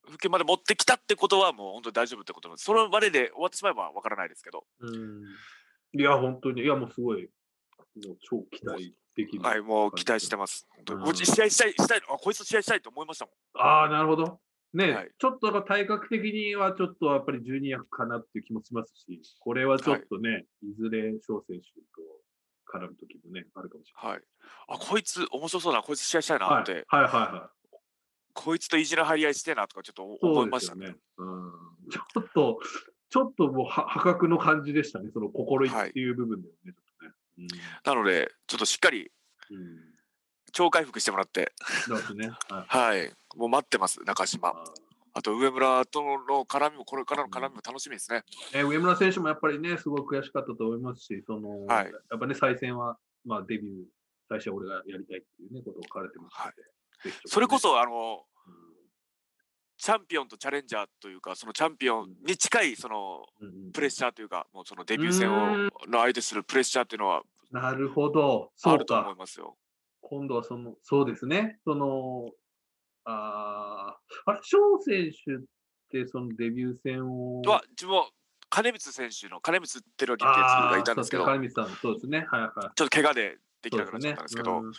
[0.06, 2.64] 復帰まで持ってきたってことはもう本当に大丈夫ってことなんです。
[2.64, 4.64] その場でで終わってしまえばわからないですけど。
[5.94, 6.62] いや本当に。
[6.62, 7.28] いやもうすごい
[8.04, 9.42] もう超期待できる。
[9.42, 10.66] はいもう期待してます。
[10.86, 11.16] 本当に。
[11.16, 13.34] 試合したいしたいあこいつ試合したいと思いましたもん。
[13.54, 14.40] ああなるほど。
[14.74, 22.21] ね、はい、ちょっと体格的にはちょっとやっぱり12役かなっていう気もしますし、これはちょっとね、はい、いずれ翔選手と
[22.72, 24.16] 絡む時もね、あるかもしれない。
[24.16, 24.24] はい。
[24.68, 26.84] あ、こいつ面白そうな、こいつ試合したいなって。
[26.88, 27.62] はい、はい、はいはい
[28.34, 30.86] こいつと意地の張り合いしてなとかちょっと思いましたね。
[30.86, 31.52] ねうん、
[31.90, 32.60] ちょっと、
[33.10, 37.12] ちょっともう破格の感じでしたね、その心意気っていう部分ではね、ちょっとね。
[37.38, 37.46] うん、
[37.84, 39.12] なので、ちょっとしっかり、
[40.52, 41.52] 超回復してもらって、
[42.14, 42.30] ね。
[42.48, 44.54] はい、はい、もう待ってます、中島。
[45.14, 48.22] あと上村との絡みも、これからの絡みも楽しみですね。
[48.54, 53.84] えー、上村選手もやっぱりね、すごい悔しかったと思いますし、その、はい、やっぱね、再戦は、まあ、デビュー、
[54.28, 58.54] 最初は俺がやりたいっていうね、ことを書かれてますので、はいね、それこそ、あの、うん、
[59.76, 63.26] チャンピオンとチャレンジャーというか、そのチャンピオンに近い、その、
[63.74, 69.58] プレッシャーというか、もうそのデビュー戦を、の相手するプレッシャーっていうのは、なるほど、あると思いますよ。
[70.00, 72.30] 今度はその、そうですね、その、
[73.04, 75.34] ああ、あれ、翔選手
[76.00, 77.42] っ、そのデビュー戦を？
[77.42, 78.08] は、自分は
[78.48, 82.26] 金光選手の金光ってるわけってやつがいたんですけど、金光さん、そうですね。
[82.30, 82.52] はいはい。
[82.52, 84.72] ちょっと怪我でできなくなっちゃったんですけど、ねうん、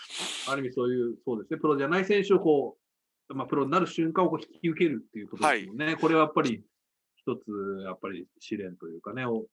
[0.51, 2.77] ある意味そういう、そうですね、プロじゃない選手をこ
[3.29, 5.85] う、まあ、プロになる瞬間をこう引き受けるっていうことですね。
[5.85, 6.63] はい、これはやっぱり、
[7.15, 9.45] 一つ、やっぱり試練というかね、を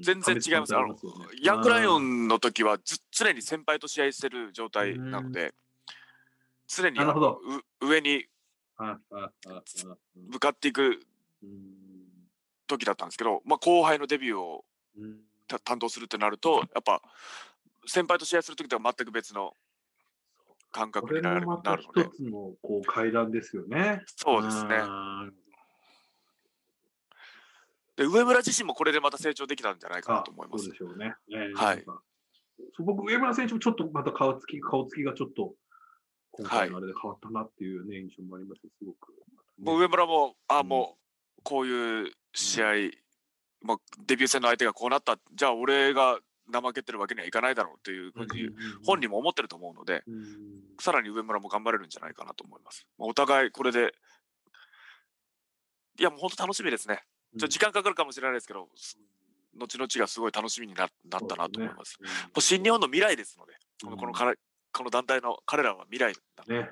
[0.00, 0.76] 全然違います。
[0.76, 0.96] あの、
[1.42, 5.54] ヤングライオンの時はず常に先輩と試合してる状態なので、
[6.66, 6.98] 常に
[7.80, 8.24] 上に
[10.30, 11.00] 向かっていく
[12.66, 14.64] 時だったんですけど、まあ、後輩のデビューを
[15.64, 17.02] 担当するってなるとやっぱ
[17.86, 19.54] 先輩と試合する時とは全く別の
[20.72, 21.70] 感覚になるので。
[22.02, 24.02] 一つのこう階段ですよね。
[24.16, 24.82] そうですね。
[27.96, 30.64] で上村自身もこれでまた成長できたんじゃないかなと思います。
[30.64, 31.14] そうでしょうね。
[31.30, 31.84] えー、はい。
[32.78, 35.54] 僕、上村選手もちょっとまた顔つき、顔つきがちょっと
[36.36, 39.12] 今回のあれで変わったなっていうね、印象もありますすごく。
[39.58, 40.96] もう上村も、あ、うん、も
[41.38, 42.66] う、こういう試合、
[43.62, 46.18] まあ、デビュー戦の相手がこうなった、じゃあ俺が
[46.52, 48.50] 怠けてるわけにはいかないだろうっていうふうに
[48.84, 50.02] 本人も思ってると思うので、
[50.80, 52.86] さらに上村も頑張れるんじゃないかなと思います。
[52.98, 53.94] まあ、お互いこれで、
[55.98, 57.00] いやもう本当楽しみですね。
[57.38, 58.68] ちょ時間かかるかもしれないですけど、
[59.56, 61.94] 後々がすごい楽しみにななったなと思います。
[61.94, 62.08] すね。
[62.34, 64.34] うん、新日本の未来ですので、このこのから
[64.76, 66.68] この団体の彼らは未来だね。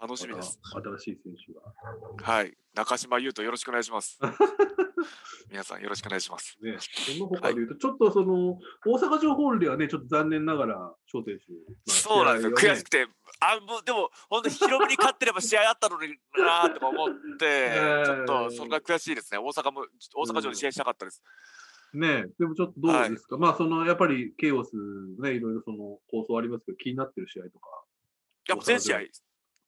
[0.00, 0.60] 楽しみです。
[0.72, 2.32] 新しい選手が。
[2.32, 2.54] はい。
[2.74, 4.20] 中島優斗よろしくお願いします。
[5.50, 6.56] 皆さんよろしくお願いします。
[6.62, 13.08] ね、その他で言うと、はい、ちょっとその、大阪城ホールではね、ちょっと残念ながら、翔選手、まあ、そうなんですよ、悔しくて、
[13.40, 17.72] あもうでも、本当にヒロミに勝ってれば試合あったのになーとか思って、
[18.06, 19.38] ちょっとそれが悔しいですね。
[19.38, 21.22] 大阪も、大阪城で試合したかったです。
[21.24, 21.57] うん
[21.94, 24.72] ねでもちょっとどうですか、はい、まあ、その、やっぱりケイオス
[25.20, 27.68] ね、いろいろその構想ありますけど、気になってる試合とか。
[28.48, 28.98] やっぱ全試合。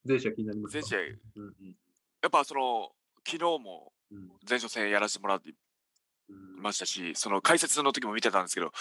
[0.05, 0.99] 全試合気になります全試合。
[0.99, 1.77] うんうん、
[2.23, 2.93] やっぱその、
[3.27, 3.93] 昨日も
[4.49, 5.53] 前哨戦やらせてもらって
[6.57, 8.73] ましたし、その解説の時も見てたんですけど、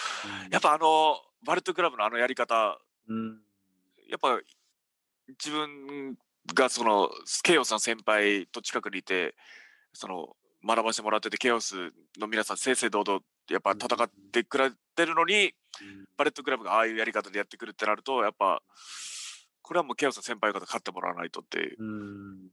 [0.46, 2.78] うん、やっぱあの、バルトクラブのあのやり方、
[3.08, 3.38] うん、
[4.08, 4.40] やっぱ
[5.28, 6.16] 自分
[6.54, 7.10] がその、
[7.42, 9.34] ケイオスの先輩と近くにいて、
[9.92, 10.36] その、
[10.66, 15.54] 学ばせてもらってて、ケオスの皆さん、正々堂々、やっぱ戦ってくれてるのに、
[16.16, 18.62] バレットクラブがああいうやり方でやってくるってなると、やっぱ、
[19.62, 21.82] これはもうケオスの先輩方勝ってもらわないとっていう。
[21.82, 22.50] う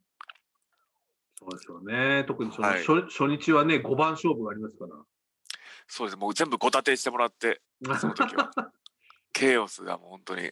[1.39, 2.23] そうですよね。
[2.25, 4.91] 特にその初はい、初日はね、5番勝負がありますから。
[5.87, 6.17] そうです。
[6.17, 7.61] もう全部ご立てしてもらって、
[7.99, 8.51] その時は。
[9.33, 10.51] ケイオスがもう本当に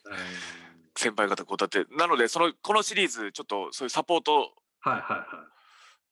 [0.96, 5.26] 先輩方こう立てなのでそのこのシリーズちょっとそういうサポートはいはいは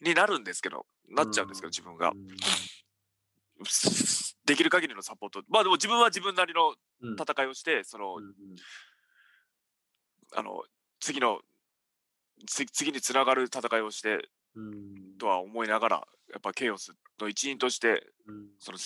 [0.04, 2.10] になるんですけどなっちゃうんですけど自分が。
[2.10, 2.14] い。
[4.46, 7.16] できる限りのサポートまあでも自分は自分なりのうん。
[7.16, 8.34] 戦いをしてそのうんうん。
[10.36, 10.64] あの
[11.00, 11.40] 次の
[12.48, 15.18] つ次につながる戦いをしてうん。
[15.18, 18.48] とは思いながらやっぱケイオスの一員としてうん。
[18.60, 18.78] その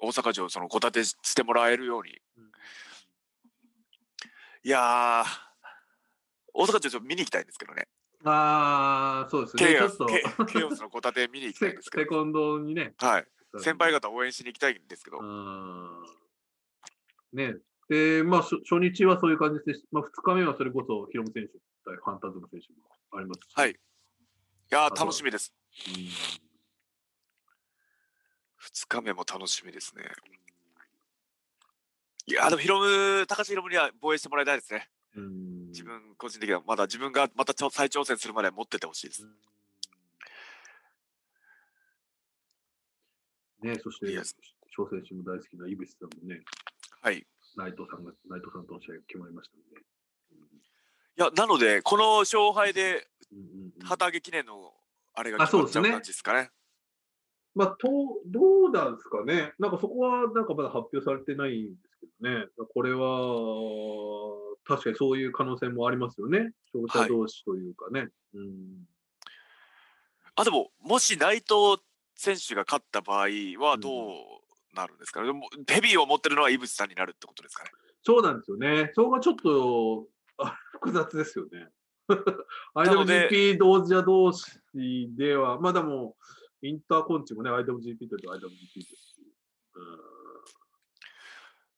[0.00, 2.18] 大阪城をそのご立てしてもらえるように。
[4.64, 5.24] いやー
[6.52, 7.86] 大阪城ちょっと見に行きたいんですけどね
[8.24, 9.66] ああ、そうですね。
[9.66, 12.02] ケイオスケケイオスのご立て見に行きたいんセですけど。
[12.04, 12.94] セコンドにね。
[12.98, 13.26] はい。
[13.58, 15.18] 先輩方応援しに行きたいんですけど。
[15.20, 15.88] うん
[17.32, 17.54] ね。
[17.88, 21.52] で、まあ、初初日はそういう感じですし、まあ、2日目はそれこそ、ヒロム選手
[21.84, 22.78] 対ファンタズム選手も
[23.12, 23.54] ありますし。
[23.54, 23.70] はい。
[23.70, 23.74] い
[24.70, 25.54] や楽しみです。
[25.86, 25.94] うん。
[25.94, 26.10] 2
[28.88, 30.04] 日目も楽しみですね。
[32.26, 34.90] いやーでもヒロム高橋ヒロムには防衛してもらいたいですね。
[34.90, 39.26] うん自分個人的にはまだ自分がまた再挑戦するまで持っててほしいです。
[43.62, 44.22] ね、そしていや、
[44.70, 46.40] 翔選手も大好きな井口さんもね、
[47.02, 47.26] はい。
[47.56, 49.80] 内藤さんが、内藤さんとの試合が決まりましたので。
[49.80, 53.08] いやなのでこの勝敗で
[53.82, 54.72] 旗揚げ記念の
[55.14, 56.50] あれがあ決まっちゃうそうですね感じですかね。
[57.56, 57.88] まあ、と
[58.26, 59.52] どうなんですかね。
[59.58, 62.46] なんかそこはなんかまだ発表されてないんですけどね。
[62.72, 63.08] これは、
[64.68, 66.52] 確かにそういう可能性もありますよね。
[66.74, 68.10] 勝者同士というかね。
[68.34, 68.86] うん
[70.36, 71.82] あでももし内藤
[72.14, 77.70] 選手が勝った場合はどうなるんですかね、でもヘビーを持ってるのは井渕さんになるってことですかね？
[78.04, 78.92] そうなんですよね。
[78.94, 80.06] そこがちょっと
[80.36, 81.68] あ複雑ですよね。
[82.74, 84.60] IWGP 同時同士
[85.16, 86.16] では、まあでも、
[86.62, 89.22] インターコンチもね、IWGP というと IWGP ですし。
[89.74, 89.98] うん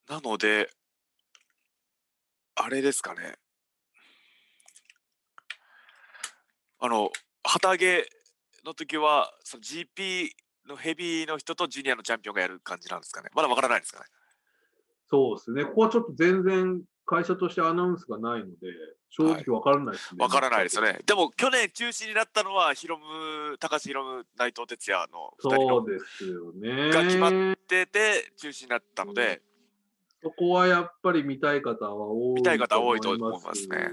[0.07, 0.69] なので
[2.55, 3.35] あれですかね
[6.79, 7.09] あの
[7.43, 8.05] 旗揚げ
[8.65, 10.29] の時はその GP
[10.67, 14.05] のヘビーの人とジュニアのチャンピオンがやる感じなんですかねまだわからないですかね
[15.11, 15.65] そうですね。
[15.65, 18.55] ここはちょっと全然会社としてアナウンスがないので、
[19.09, 20.23] 正直わからないですね。
[20.23, 20.99] わからないですよね。
[21.05, 26.91] でも去年中止になったのはヒロム高橋ヒロム内藤哲也の2人そのうですよね。
[26.91, 27.31] が決まっ
[27.67, 29.41] てて中止になったので、
[30.23, 33.77] そこはやっぱり見たい方は多い見たい方多いと思いますね。
[33.77, 33.89] ね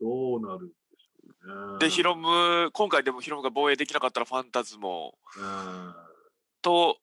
[0.00, 5.14] どうなるんでヒロム今回でもヒロムが防衛できなかったらファンタズモ。
[5.36, 5.94] うん
[6.62, 6.98] と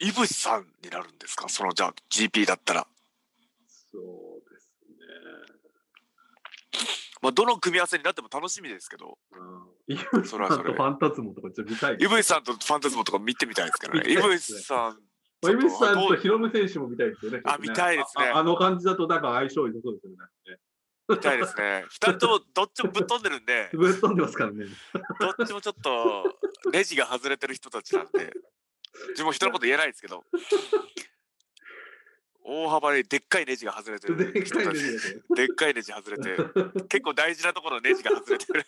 [0.00, 1.48] 井渕さんになるんですか？
[1.48, 2.86] そのじゃあ GP だったら、
[3.92, 4.70] そうです
[7.22, 9.16] まあ、どの組み合わせになっても楽しみですけど。
[9.86, 14.02] イブそれはそれさんとファンタズモとかちょっと見たい井渕さんとファンタズモとか見てみたいですけどね。
[14.06, 14.58] 井 見たいですね。
[14.60, 14.98] 渕さん
[15.44, 17.40] まあイブさんとヒロム選手も見たいですよね。
[17.44, 18.24] あ見たいですね。
[18.34, 20.58] ああの感じだとなんか相性良さそうですよね。
[21.08, 21.84] みたいですね。
[22.00, 23.68] 2人ともどっちもぶっ飛んでるんで。
[23.76, 24.66] ぶっ飛んでますからね。
[25.20, 26.38] どっちもちょっと
[26.72, 28.32] ネジが外れてる人たちなんで。
[29.08, 30.24] 自分も人のこと言えないですけど。
[32.46, 34.82] 大幅にでっかいネジが外れてるでっかい人たち。
[34.82, 34.90] ね
[35.34, 36.36] でっかいネジ外れて
[36.88, 38.64] 結構大事なところのネジが外れてる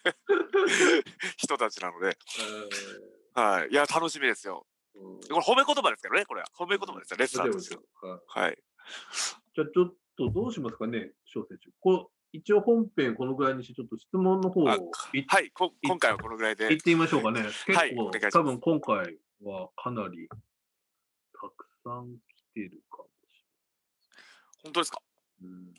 [1.37, 2.16] 人たちなので、
[3.35, 4.66] はい、いや楽しみですよ。
[4.68, 6.47] うんこれ褒め言葉ですけどねこれは。
[6.59, 8.47] 褒め言葉ですよレスラーとしてのはい。
[8.47, 8.59] はい。
[9.55, 11.71] じゃあちょっとどうしますかね、翔選手。
[11.81, 14.81] こう一応本編このぐらいにして、ちょっと質問の方をはい
[15.53, 16.71] こ今回はこのぐらいで。
[16.71, 17.43] 行ってみましょうかね。
[17.43, 20.37] 結構、多分今回はかなりた
[21.57, 23.45] くさん来てるかもし
[24.65, 25.01] 本当ですか？
[25.43, 25.57] れない。
[25.57, 25.75] うん。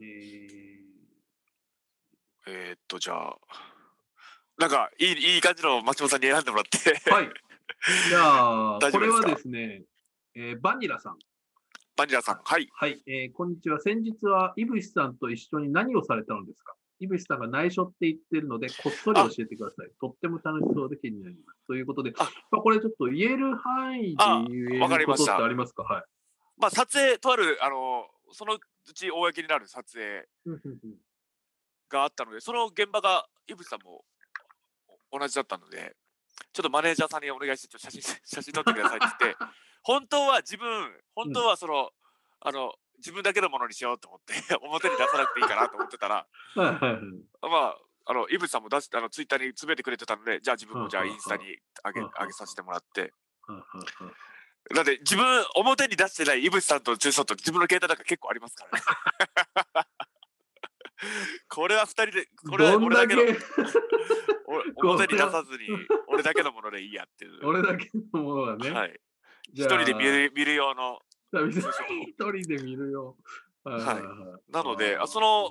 [0.00, 0.90] えー。
[2.46, 3.38] えー、っとじゃあ
[4.60, 7.30] なんかいいいい感じの松本さんに選んでもらってはい。
[8.10, 9.84] じゃあ、 これはですね、
[10.34, 11.18] えーバニラさん。
[11.96, 13.80] バニラさんはいはい、えーこんにちは。
[13.80, 16.74] 先日は、イブシさんと一緒に何をされたのですか？
[16.98, 19.90] イブシさんが内緒って言ってるので、こっそり教えてください。
[19.98, 21.66] とっても楽しそうで気になります。
[21.66, 25.84] ということで、あまあ、これちょっと言える範囲であ言えることってたありますか？
[25.84, 26.04] はい。
[26.58, 30.28] まあ撮影とあるあのそのうち公になる撮影
[31.88, 34.04] があったのでその現場が井渕さんも
[35.12, 35.96] 同じだったので
[36.52, 39.38] ちょっとマネージャーさんにお願いしてちょっと写真 写真撮ってくださいって言って
[39.82, 41.90] 本当は自分本当はその、
[42.40, 47.02] あの自分だけのものにしようと思って 表に出さなくていいかなと思ってたらはいはいはい。
[47.42, 51.08] まああの井渕さんも出しあのツイッターにつぶやいてくれてたのでじゃあ自分もじゃあうん。
[51.08, 51.44] うんうんインスタに
[51.84, 52.06] 上げうん。
[52.06, 52.12] うん。
[52.12, 53.12] 上げさせてもらって。
[54.74, 58.84] だって自分表に出してない井渕さんとツーショット自分の携帯なんか結構ありますからね
[61.48, 63.22] これは二人でこれは俺だけの
[64.76, 65.68] 表に出さずに
[66.08, 67.46] 俺だけのものでいいやっていう。
[67.46, 68.70] 俺だけのものがね。
[68.70, 69.00] はい。
[69.52, 71.00] 一人で見る見る用の
[71.32, 71.60] 一
[72.16, 73.16] 人で見るよ。
[73.64, 73.74] は
[74.48, 75.50] いなので、あその、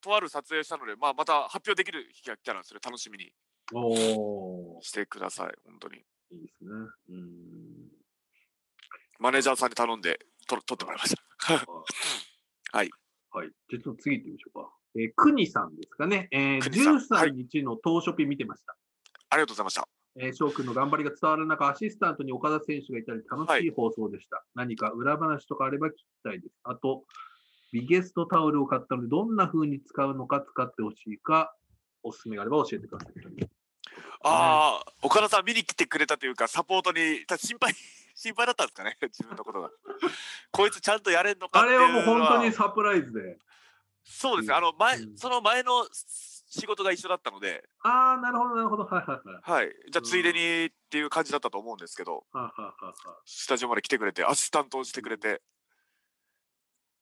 [0.00, 3.30] とある撮影したので、まあ、また発表できる日が来たら、それ楽しみに
[4.80, 5.98] してください、本当に。
[6.32, 6.70] いいですね。
[7.10, 8.00] うん
[9.18, 11.22] マネージャーさんに頼んでと撮ってもらいました。
[12.72, 12.90] はい。
[13.32, 13.48] はい。
[13.68, 14.70] じゃあちょっと次行ってみましょうか。
[14.96, 16.28] えー、くにさんですかね。
[16.32, 18.78] えー、13日の東ショピ見てました、はい。
[19.30, 19.88] ありがとうございました。
[20.16, 24.36] えー、翔くんの頑張りが伝わる中、アシスタントに岡田選手がいたり楽しい放送でした。
[24.36, 26.54] はい、何か裏話とかあれば聞きたいです。
[26.64, 27.04] あと、
[27.72, 31.54] ビゲストタオルを買ったので、どんな風に使うのか使ってほしいか、
[32.02, 33.50] おすすめがあれば教えてください。
[34.22, 37.72] ああ、岡田さん見に来てくれたというか、サポートに心配
[38.20, 39.70] 心配だったんですかね、 自分のことが。
[40.50, 43.38] こいつちゃんとやれんのかあれはもう本当にサプライズで。
[44.04, 47.66] そうですね、あの前、うん、その前の仕事が一緒だったので。
[47.78, 48.84] ああ、なるほど、なるほど。
[48.84, 49.64] はいはいはい。
[49.64, 49.74] はい。
[49.90, 52.26] じゃあ、ついでにっていう感じだったと思うんですけど、
[53.24, 55.40] スタジオまで来てくれて、アシスタントをしてくれて。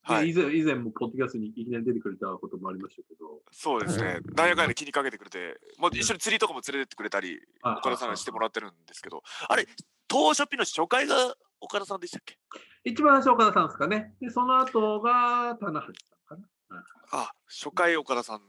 [0.03, 3.43] はい、以前以前もポッドキャストにいきなり出てくれたこともありましたけど。
[3.51, 4.21] そうですね。
[4.35, 9.67] 大学で気にかけてくれて、もう一緒に釣りとかも連れてってくれたり、岡田さんにしてもらってるんですけど、あれ、
[10.11, 12.39] 東ショッピの初回が岡田さんでしたっけ？
[12.85, 14.15] 一番最初岡田さんですかね。
[14.21, 16.85] で、その後が棚橋さんかな。
[17.11, 18.41] あ、初回岡田さん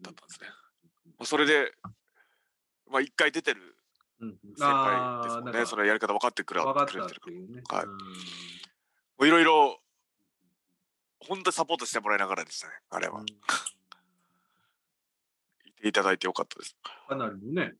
[0.00, 0.48] だったんですね。
[1.20, 1.74] うん、それで、
[2.88, 3.76] まあ一回出てる
[4.20, 5.66] 先輩ですもんね。
[5.66, 7.84] それやり方分かってくれてるから。
[7.86, 7.88] ね、
[9.18, 9.26] はい。
[9.28, 9.80] いろいろ、
[11.20, 13.22] 本当にサポートしてもらいながらでしたね、あれは。
[15.66, 16.76] いていただいてよかったです。
[17.08, 17.74] かなりのね、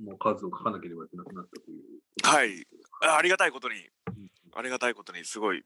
[0.00, 1.82] もう数を書かなければいけなくなったという。
[2.22, 2.66] はい。
[3.00, 3.76] ありがたいことに、
[4.54, 5.64] ありがたいことに、すごい、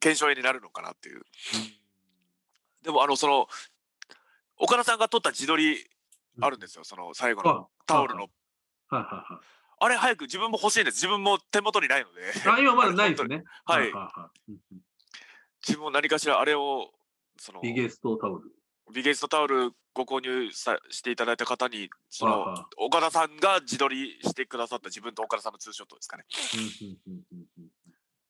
[0.00, 1.22] 検証になるのかなっていう。
[2.82, 3.48] でも、あの、その、
[4.56, 5.88] 岡田さんが撮った自撮り
[6.40, 8.28] あるんですよ、その最後のタオルの。
[8.90, 10.96] あれ、早く自分も欲しいんです。
[10.96, 12.22] 自分も手元にないので。
[12.48, 13.42] あ、今まだないですね。
[13.64, 13.92] はい。
[15.66, 16.92] 自分も何かしらあれを、
[17.36, 18.52] その、ビゲストタオル。
[18.92, 26.24] ビゲストタオルご購入さしていただいた方に、その、岡田さんが自撮りしてくださった自分と岡田さんのツーショットですかね。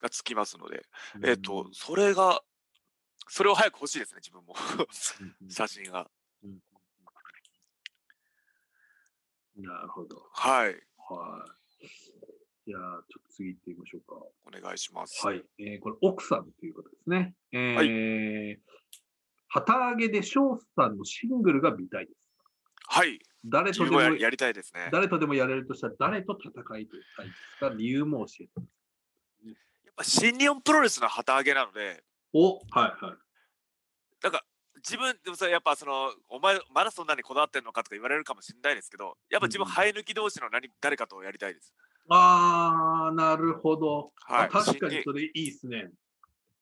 [0.01, 0.85] がつきますので、
[1.25, 2.43] えっ、と、それが、
[3.29, 4.55] それを早く欲しいですね、自分も。
[5.49, 6.11] 写真が。
[9.57, 10.27] なるほど。
[10.33, 10.69] はい。
[10.69, 11.87] はい。
[12.67, 14.15] じゃあ、ちょっと次行ってみましょうか。
[14.47, 15.25] お願いします。
[15.27, 15.45] はい。
[15.59, 17.35] えー、これ、奥さんということですね。
[17.53, 18.73] えー、はい
[19.55, 22.18] 旗揚げで翔さんのシングルが見たいです。
[22.88, 23.18] はい。
[23.44, 24.88] 誰とでもやりたいですね。
[24.90, 27.68] 誰とでもやれるとしたら誰と戦いたいですか？
[27.76, 28.50] 理由も教えて
[29.44, 32.03] やっぱ新日本プロレスの旗揚げなので。
[32.32, 33.16] おはいはい。
[34.22, 34.44] なんか
[34.76, 41.74] 自分でもさやっぱそのお前まだそんなにこだわってんのかとか言われるかもしれないですけどやっぱ自分生え抜き同士の何誰かとやりたいです。
[42.09, 44.12] ああなるほど。
[44.24, 45.90] はい、確かにそれいいっすね。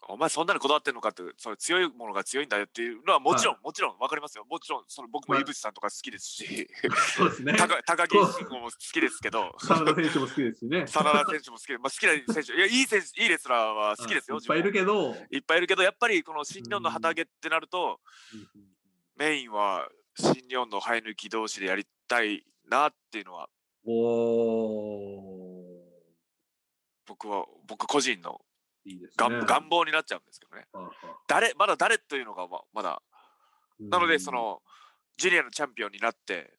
[0.09, 4.47] お前そんなにこだわってんのかってその強いものが強いんだよっていうのはもちろん、はい、もちろん分かりますよ。
[4.49, 6.69] もちろんその僕も井口さんとか好きですし、
[7.17, 7.55] そうですね。
[7.57, 10.87] 高高木慎吾も好きですけど真田選手も好きですしね。
[10.89, 12.53] 真田選手も好きで、まあ、好きな選手。
[12.55, 14.41] いやいい選手いいレスラーは好きですよ、い。
[14.43, 15.15] っぱいいるけど。
[15.31, 18.01] いっぱいいるけどやっぱりこの新日本の旗揚げってなると、
[19.17, 23.49] メインは新日本の生え抜き同士でやりたいなっていうのは
[23.87, 25.51] お
[27.07, 28.41] 僕は僕個人の
[28.91, 30.66] いいですね、願望になっちゃうんですけどね。
[31.28, 33.03] 誰まだ誰というのがままだ。
[33.78, 34.62] なので、その、
[35.16, 36.59] ジュニアのチャンピオンになって、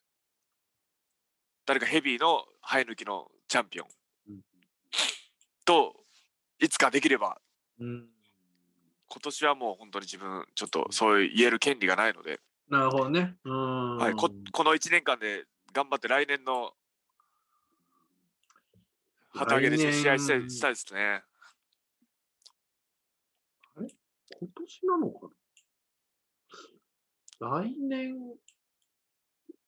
[1.66, 3.88] 誰かヘビーの生え抜きのチャンピオン
[5.64, 6.04] と、
[6.58, 7.40] いつかできれば、
[7.78, 8.08] うん、
[9.08, 13.36] 今年はもう本当に自分、ちょっとそういう言える権利がないので、なるほどね。
[13.44, 16.72] はい、ここの1年間で頑張って来年の
[19.34, 21.22] 旗揚げで試合したいですね。
[24.42, 25.28] 今年なのか
[27.40, 27.60] な？
[27.62, 28.16] 来年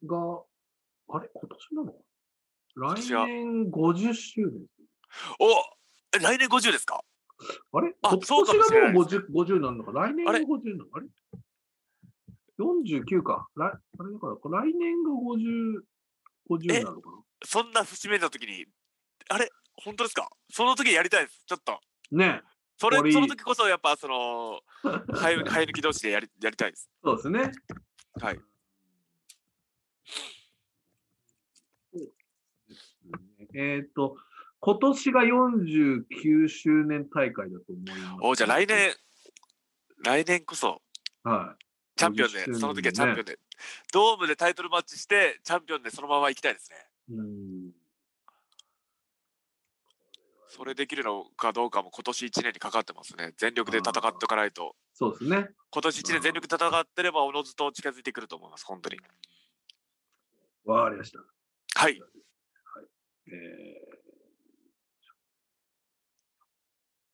[0.04, 0.16] が、
[1.10, 1.28] あれ？
[1.32, 1.94] 今年なの
[2.96, 4.66] 来年50周年。
[5.38, 7.04] お来年50ですか？
[7.72, 7.94] あれ？
[8.02, 9.92] 今年がもう 50, 50なのか？
[9.92, 10.90] 来年が50なの？
[10.94, 11.06] あれ
[12.58, 13.46] ?49 か。
[13.54, 13.70] 来あ
[14.02, 15.82] れだから来年が50、
[16.50, 17.16] 50なのかな？
[17.44, 18.66] そんな節目の時に、
[19.28, 19.48] あれ？
[19.84, 20.28] 本当ですか？
[20.50, 21.44] その時やりたいです。
[21.46, 21.78] ちょっと。
[22.10, 22.42] ね
[22.76, 26.90] それその時こそやっぱその 生え抜き同士でやりやりたいです。
[27.02, 27.52] そうですね。
[28.20, 28.40] はい。
[33.56, 34.16] えっ、と、
[34.58, 38.16] 今年が49周年大会だと思います。
[38.20, 38.96] おじゃあ来年、
[40.02, 40.82] 来年こそ、
[41.22, 41.64] はい。
[41.96, 43.38] チャンピオンで、その時はチャンピオンで、
[43.92, 46.76] ドームでタイトルマッチして、チャンピオンでそのまま行きたいですね。
[47.10, 47.63] うん
[50.54, 53.32] それできるのかどうかも今年1年にかかってますね。
[53.38, 54.76] 全力で戦っておかないと。
[54.92, 55.48] そうですね。
[55.72, 58.98] 今年1年全力で戦ってれば、おのずと近づいてくると思います、本当に。
[60.64, 61.18] わかりました。
[61.80, 62.00] はい。
[63.26, 63.30] え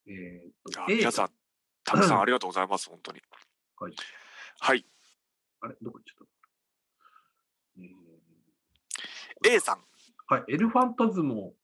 [0.07, 1.31] ー、えー、とあ皆さん、
[1.83, 3.23] たくさん ありがとうございます、本当に。
[3.79, 3.95] はい。
[4.59, 4.87] はい。
[5.63, 5.77] あれ？
[5.81, 6.33] どこ行っちゃった、
[7.79, 9.83] えー A さん、
[10.27, 10.45] はい。
[10.49, 11.55] エルファンタズモ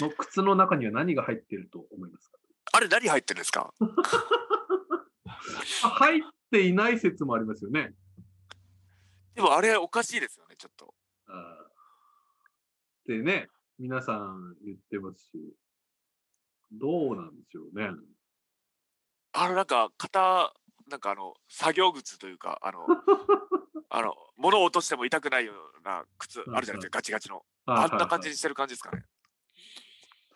[0.00, 2.38] の靴の中には何が入っていると思いますか？
[2.72, 3.72] あれ何入ってるんですか？
[5.84, 7.94] あ入っていない説もありますよね。
[9.34, 10.94] でもあれおかしいですよね、ちょっと。
[13.06, 13.48] でね、
[13.78, 15.56] 皆さん言ってますし、
[16.72, 17.90] どうなんでしょうね。
[19.32, 20.52] あの、なんか、型、
[20.88, 22.86] なんかあの、作業靴というか、あの、
[23.88, 27.44] あの、物を落としても痛くないような靴あるじゃないですか、ガチガチの。
[27.66, 29.04] あんな感じにしてる感じですかね。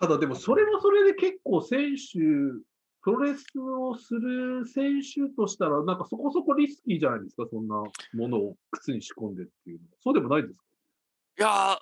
[0.00, 2.18] ただでもそれもそれで結構選手、
[3.02, 9.96] プロレスをする選手としたら、なんかそこそこリスキーじゃないですか、そんなものを靴に仕込んでっていうのは。
[10.02, 10.62] そうでもないですか？
[11.38, 11.78] いや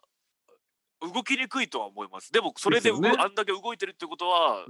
[1.02, 2.32] ー、動きにくいとは思います。
[2.32, 4.66] でも、それでねあんだけ動いてるってことは。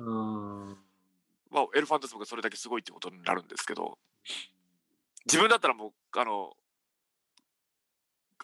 [1.51, 3.99] まあ、エルファンタスムがそれだけすごいってことになるんですけど、
[5.27, 6.55] 自分だったらもう、あの、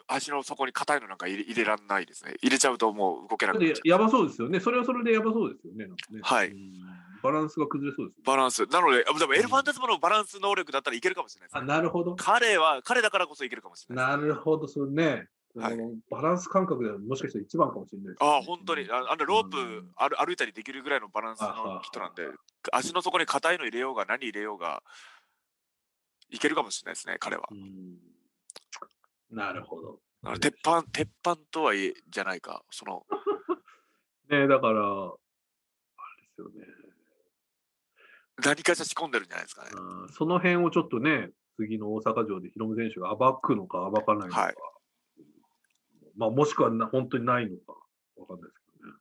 [0.07, 2.35] 足の底に硬いのなんか入れ入れらんないですね。
[2.43, 3.83] 入れちゃうともう動けなくなっちゃう。
[3.83, 4.61] でやばそうですよね。
[4.61, 5.87] それはそれでやばそうですよね。
[5.87, 6.73] ねはいうん
[7.21, 8.23] バランスが崩れそうですね。
[8.25, 8.65] バランス。
[8.67, 11.67] なので、あでもエルファンタスムのバランス能力だったらいけるかもしれないですあ、ね。
[11.67, 12.15] なるほど。
[12.15, 15.27] 彼は、彼だからこそいけるかもしれないなるほど、それね。
[15.57, 15.79] はい
[16.11, 18.87] バランス感覚ではもしかしたら一番かもしれないです、ああ、本当に。
[18.91, 22.29] ああのロープうん歩歩いたりできるぐらいのバランスの人なんで、
[22.71, 24.83] 足の底に硬いの入れようが何入れようが、
[26.31, 27.49] いけるかもしれないですね、彼は。
[27.51, 27.97] うん
[29.31, 30.01] なるほど。
[30.25, 32.65] あの鉄板、鉄板とはいえ、じゃないか。
[32.71, 33.07] その、
[34.31, 35.17] ねだから、あ
[36.17, 36.67] れですよね。
[38.45, 39.71] 何かしら仕込んでるんじゃないですかね。
[39.75, 44.41] うんその辺をちょっとね、次の大阪城でヒロム選手が暴くのか暴かないのか。
[44.43, 44.55] はい
[46.19, 47.73] まあ、もしくはな本当にないのか、
[48.17, 48.95] わかんないですけどね。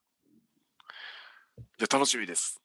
[1.80, 2.62] じゃあ楽しみです。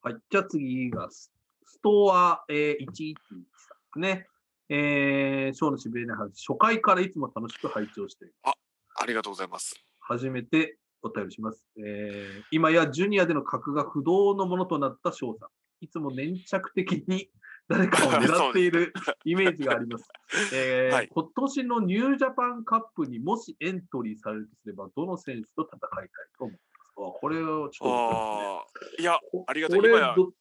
[0.00, 0.16] はい。
[0.30, 1.32] じゃあ次がス、
[1.64, 3.14] ストア、えー、11
[3.56, 4.28] さんね。
[4.68, 9.76] えー、ショーのしびれない話、初回からいつも楽しく拝聴しているありがとうございます。
[10.00, 11.66] 初めてお便りします。
[11.78, 15.48] えー今やジュニアでの格が不動のものとなった翔さん。
[15.80, 17.30] いつも粘着的に
[17.68, 18.92] 誰かを狙っている
[19.24, 20.08] イメージがあります。
[20.54, 26.08] えー はい今年のニュージャパンカップにもしエントリーされるとすれば、どの選手と戦いたい
[26.38, 27.00] と思いますか？
[27.20, 28.66] これをちょっとああ、
[29.02, 30.32] いや、こありがとうこれ今やど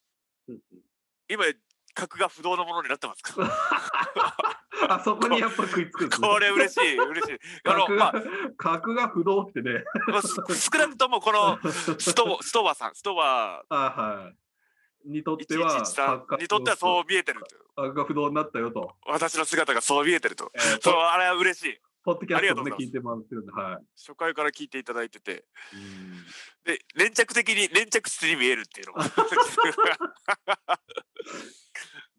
[0.48, 0.62] うん
[1.28, 1.44] 今、
[1.96, 3.34] 格が不動のものになってますか？
[4.88, 7.40] あそこにやっぱ食いつくねこれ嬉しい、嬉しい。
[7.64, 8.22] あの、格まあが、
[8.58, 9.84] 格が不動ってね。
[10.08, 14.36] まあ、す少なくともこのストストバさん、ストバあはい。
[15.10, 17.48] にとっては、113にとってはそう見えてると。
[17.82, 18.96] 格が不動になったよと。
[19.08, 20.52] 私の姿がそう見えてると。
[20.54, 21.80] えーそう、あれは嬉しい。
[22.04, 23.86] ポッドキャストもね、ありがとうございます聞いてもらってるんで、はい。
[23.98, 25.46] 初回から聞いていただいてて。
[25.74, 26.26] うん
[26.66, 29.00] で、粘着的に粘着質に見えるっていうのも。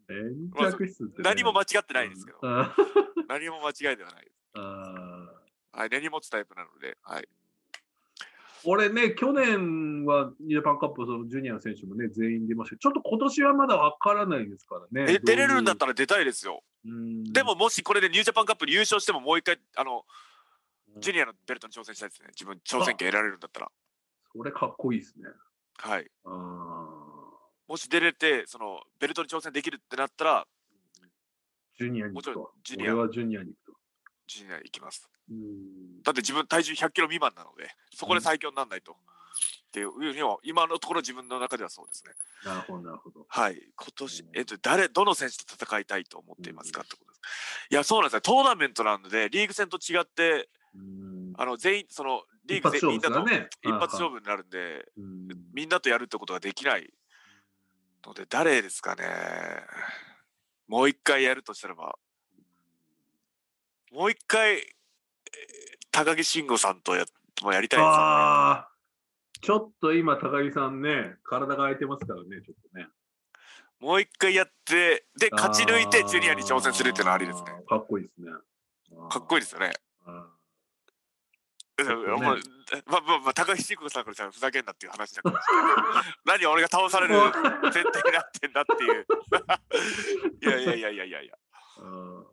[0.09, 1.23] 粘着質って、ね。
[1.23, 2.39] 何も間違ってないですけど。
[2.43, 2.75] あ
[3.27, 4.37] 何も間違いではないです。
[4.55, 5.33] あ
[5.73, 6.97] はい、根に持つタイプなので。
[7.03, 7.27] はい。
[8.63, 15.13] 俺ね、去年はジャパンカップ、そのジュニアの選手もね、全員出ましたちょっと今年はまだわからないですからね。
[15.13, 15.91] え、出れるんだったら。
[15.91, 16.63] ら出たいですよ。
[16.85, 20.05] うんでも、もしこれでニュージャパンカップに優勝してももう一回、あの、
[20.99, 22.29] ジュニアのベルトに挑戦したいですね。
[22.29, 23.71] 自分、挑戦権得られるんだったら。
[24.33, 25.29] それかっこいいですね。
[25.77, 26.07] はい。
[26.25, 26.96] あー
[27.67, 30.47] もし出れて、その、ベルトに挑戦できるってなったら、
[31.77, 32.53] ジュニアに行もちろんくと。
[32.63, 33.77] ジュニア俺はジュニアに行くと。
[34.27, 35.09] ジュニア行きます。
[35.29, 38.93] うんだって自分体重100キロ未満なので、そこで最強にならないと。
[38.93, 38.95] っ
[39.71, 42.13] ていう、今今のところ自分の中ではそうですね。
[42.45, 43.25] なるほど、なるほど。
[43.27, 43.61] はい。
[43.75, 47.67] 今年うん、えっと、誰、どの選手と戦いたいと思っていますかってことです。
[47.71, 48.21] いや、そうなんですね。
[48.21, 53.29] トーナメントなので、リーグ戦と違って、うんあの、全員、その、リ一ーグ全みんなと。
[53.61, 56.89] 一発勝負になるんで、うんみんなとやるってことができない
[58.07, 59.03] ので、誰ですかね。
[60.67, 61.97] もう一回やるとしたらば、
[63.91, 64.67] もう一回、えー
[65.91, 67.05] 高木慎吾さんとや
[67.41, 67.91] もやりたいですよ
[68.61, 68.63] ね。
[69.41, 72.87] ちょっと今、高木さんね、体が空いてますからね、ちょっとね。
[73.79, 77.45] もう一回やって、で、勝ち抜いてジュニアに挑戦するっていうのはありですね。
[77.67, 78.31] かっこいいですね。
[79.09, 79.73] かっこいいですよね。
[81.83, 81.85] ね
[82.87, 86.05] まあ、まあ、まあ、高木慎吾さんからしたらふざけんなっていう話だかもしれない。
[86.41, 89.05] 何俺が倒される前提になってんだっていう。
[90.41, 91.35] い やいやいやいやいやいや。
[91.79, 92.25] ー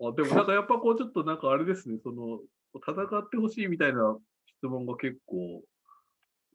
[0.00, 2.40] あでもなんかやっぱこうちょっとなんかあれですね、その
[2.74, 5.62] 戦ってほしいみたいな質問が結構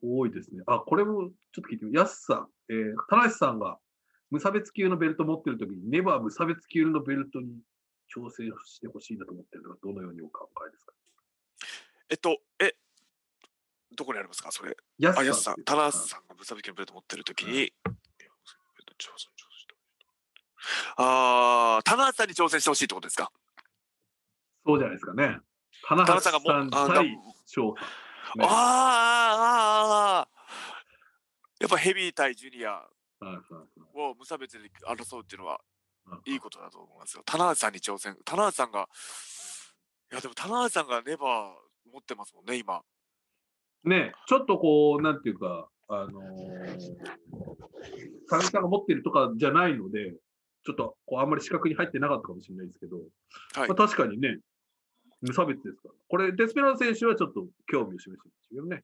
[0.02, 0.64] 多いですね。
[0.68, 3.80] あ、これもちょっと聞いてみやすさん、えー、田無さんが
[4.30, 7.62] 無差別級のベルト持ってるときに、ネバー無差別級のベルトに
[8.16, 10.94] 挑戦してほしいなと思ってるのは、どのようにお考えですか？
[12.14, 12.76] えっと、え、
[13.96, 14.78] どこにありますか、それ。
[15.00, 17.74] やすあ、やすさん、田中さんが無差別級のベルト持ってるときに、
[20.96, 23.32] ああ、田中さんに挑戦してほしいってことですか？
[24.64, 25.40] そうじゃないですかね。
[25.88, 27.82] 田中さんがもう、対翔さ
[28.36, 28.46] ん、ね。
[28.48, 28.52] ああ、
[30.20, 30.30] ああ、
[31.60, 32.88] やっぱヘビー対ジュニア
[33.96, 35.60] を無差別で争うっていうのは
[36.26, 37.24] いいことだと思いますよ。
[37.26, 38.16] 田中さんに挑戦。
[38.24, 38.88] 田中さんが、
[40.12, 42.82] いやでも田中さんがネバー持ってますもんね、今。
[43.84, 46.98] ねちょっとこう、なんていうか、あのー、
[48.30, 50.14] 田中さんが持ってるとかじゃないので、
[50.66, 52.98] ちょっとこうあんまり視覚に入ってなかったかもしれないですけど、
[53.54, 54.40] はい、まあ、確かにね、
[55.22, 55.94] 無差別ですから。
[56.08, 58.84] これ、デスペラー選手はちょっと興味を示してるんですよね。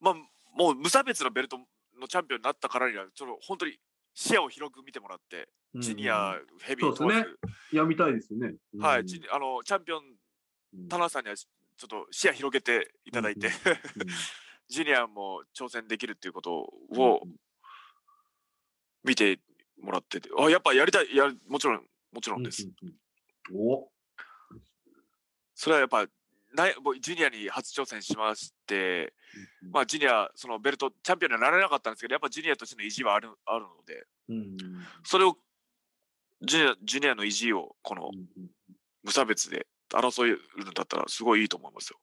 [0.00, 0.14] まあ、
[0.56, 1.58] もう無差別のベルト
[2.00, 3.76] のチャンピオンになったからには、ちょっと本当に
[4.14, 7.26] 視野を広く見てもらって、うん、ジュニア、ヘビー問わず、ね、
[7.72, 8.54] いや、見たいですね。
[8.74, 10.02] うん、はい、あのチャンピオン、
[10.88, 11.36] 田中さんには
[11.82, 13.50] ちょっと視野広げていただいて、
[14.68, 17.26] ジュニアも挑戦できるっていうことを
[19.02, 19.40] 見て
[19.80, 22.70] もらってて、あ、やっぱやりたい、やもちろん、もちろんです。
[23.52, 23.90] お。
[25.56, 26.06] それはやっぱ、
[26.54, 26.68] な
[27.00, 29.12] ジュニアに初挑戦しまして、
[29.72, 34.06] まあ、ジュニア、そのベルト、チャンピオンにはなれなかったんですけど、やっぱジュニアとしての意地はあるあるので、
[35.02, 35.36] それを
[36.42, 38.12] ジュニア、ジュニアの意地を、この
[39.02, 41.98] 無差別で争えるんだったら、すごいいいと思いますよ。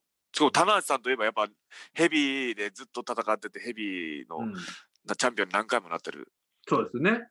[0.51, 1.47] 棚橋さんといえば、やっぱ
[1.93, 6.31] ヘビーでずっと戦ってて、ヘビーの、うん、チャンピオンに何回もなってる。
[6.67, 7.27] そうですね。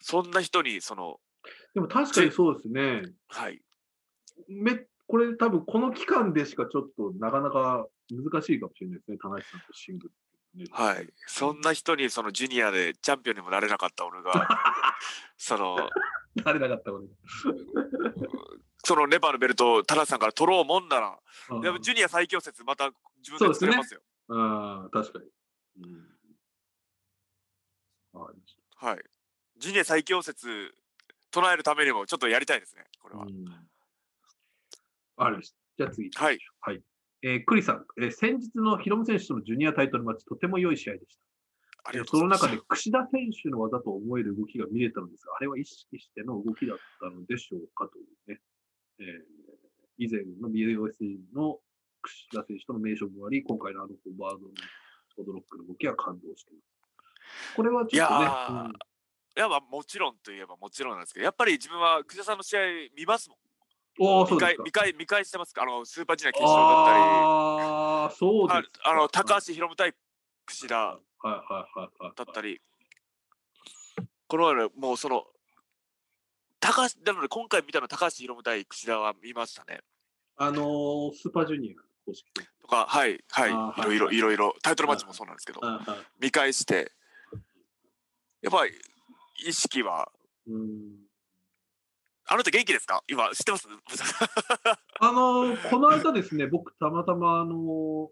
[0.00, 1.18] そんな人に、その、
[1.74, 3.02] でも確かにそうですね。
[3.28, 3.60] はい。
[4.48, 10.12] めこれ多分この期間でしかちょっとなかなか難しいかもしれないですね、田中さんとシングル。
[10.54, 11.08] ね、はい。
[11.26, 14.32] そんな人にそのジュニアでチャンピオンにもなれなかった俺が、
[15.36, 15.76] その、
[16.44, 17.12] なれなかった俺が。
[18.84, 21.18] そのレバーのベルトを田中さんから取ろうもんなら、
[21.60, 24.00] でもジュニア最強説また自分で作れますよ。
[24.28, 25.24] すね、ああ、確かに。
[28.14, 28.24] うん、
[28.76, 28.98] はい。
[29.58, 30.74] ジュニア最強説
[31.30, 33.26] 唱えるためにもちょっとやりたいですね、これは。
[35.16, 35.56] ありました。
[35.78, 36.10] じゃあ次。
[36.14, 36.38] はい。
[36.60, 36.82] はい。
[37.22, 41.22] えー、クリさん、えー、先日のヒロム選手とのジュニアタイトルマッチ、とても良い試合でした。
[41.84, 48.40] ありがとうその中で櫛田選手の技と思える動きが見れたのですが、あれは意識しての動きだったのでしょうかというね。
[48.98, 49.06] えー、
[49.98, 51.58] 以前の BOS の
[52.02, 54.52] 櫛田選手との名勝負もあり、今回のあのフォワードの
[55.18, 57.56] オドロックの動きは感動しています。
[57.56, 58.24] これはちょっとね。
[58.24, 58.72] いうん。
[59.34, 62.60] いや、まあ、もちろんといえばもちろんなんですけど、やっぱり自分は久田さんの試合
[62.96, 63.38] 見ますもん。
[64.00, 65.62] お見返見返見返してますか？
[65.62, 69.94] あのスーパージュニア決勝だったり、ああ、そうですあの高橋宏夢対
[70.46, 72.60] 櫛田だったり、
[74.28, 75.26] この前もうその、
[76.62, 79.80] 高橋なので今回見たの高橋宏夢対櫛田は見ましたね。
[80.36, 82.12] あのー、スーパージュニア
[82.62, 83.50] とか、はい、はい、
[83.82, 84.20] いろいろ、い。
[84.20, 85.60] ろいろ、タイトルマッチもそうなんですけど、
[86.20, 86.92] 見返して、
[88.42, 88.72] やっぱり
[89.46, 90.10] 意識は、
[92.26, 93.02] あの人元気ですか？
[93.08, 93.68] 今、知ってます？
[95.00, 98.10] あの、この間ですね、僕、たまたま、あの、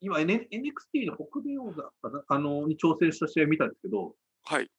[0.00, 2.24] 今、N、NXT の北米王座かな？
[2.28, 4.70] あの、に挑戦した試合見たんですけど、はい。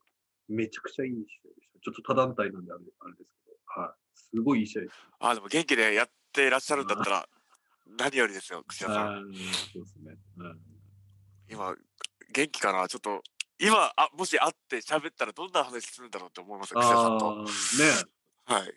[0.49, 1.79] めちゃくちゃいい試合でした。
[1.79, 4.17] ちょっと他団体なんであれあれですけど、はい。
[4.17, 4.93] すごいいい試合です。
[5.19, 7.29] あ、でも元気でやってらっしゃるんだったら、
[7.97, 9.33] 何よりですよ、串田さん。
[9.73, 10.15] そうですね。
[10.37, 10.59] うん、
[11.49, 11.75] 今、
[12.33, 12.87] 元気かな？
[12.87, 13.21] ちょっと、
[13.59, 17.35] 今、あもし会って喋ったらどんな話するんだろうって思いますよ、串田さんと。
[17.43, 17.45] ね
[18.45, 18.73] はい。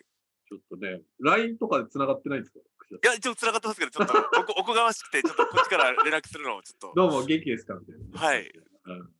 [0.47, 6.93] ちょっとね、LINE とかで繋がってないんですかいや、一応繋がってますけど、ちょっと おこおこがましくて、ちょっとこっちから連絡するのをちょっと。
[6.95, 7.73] どうも元気ですか？
[7.75, 8.19] みたいな。
[8.21, 8.51] はい。
[8.85, 9.13] うん、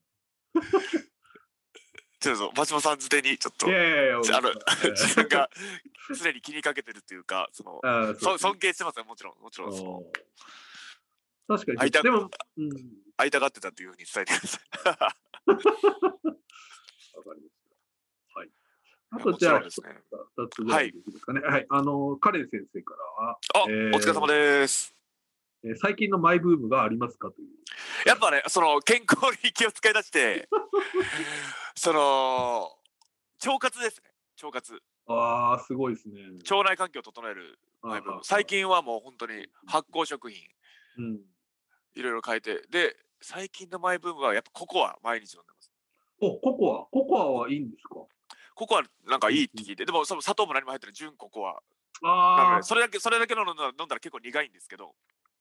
[2.26, 4.52] ちょっと、松本さんづてに、ちょっと、いやいやいやあの、
[4.96, 5.50] 自分が
[6.18, 10.04] 常に気にかけてるっていうか、その、そ尊敬してますよ、もちろん、もちろん、その。
[11.48, 11.78] 確かに。
[11.78, 12.70] 会いたでも、うん、
[13.18, 14.62] 会いたがってたというふうに伝えてください。
[14.90, 15.14] わか
[17.36, 17.66] りました。
[19.12, 19.82] あとじゃあ、二、つ
[20.62, 21.42] ぐらいですかね。
[21.42, 24.96] はい、あの、カレン先生からは、あ、えー、お疲れ様です。
[25.66, 27.48] えー、最近のマイブームがありますかという。
[28.06, 30.48] やっぱね、その健康に気を使い出して、
[31.76, 32.70] その
[33.46, 34.12] 腸活ですね。
[34.44, 34.82] 腸活。
[35.08, 36.22] ああ、すごいですね。
[36.50, 38.24] 腸内環境を整えるマイブーム。
[38.24, 40.48] 最近はもう本当に発酵食品、
[40.98, 41.20] うん、
[41.96, 45.72] いろいろ変えて、で、最近のマイブームはやっぱココア毎日飲んでます。
[46.20, 47.96] お、ココア、ココアはいいんですか？
[48.54, 51.62] ココアなんかいいって聞いて、でもその砂糖も何も入ってる純ココア。
[52.04, 54.96] あそれだけ、それだけの飲んだら結構苦いんですけど。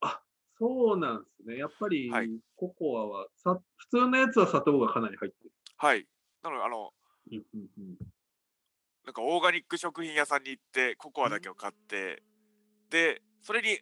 [0.04, 0.22] あ、
[0.58, 1.56] そうなんですね。
[1.56, 5.52] やっぱり、はいココアはさ、普通のやつは砂糖がかなり入ってる。
[5.76, 6.06] はい。
[6.42, 6.90] なので、あの、
[7.30, 7.96] うんうんうん
[9.04, 12.22] なんかオーガニック食品屋さんに行って、ココアだけを買って、
[12.88, 13.78] で、それに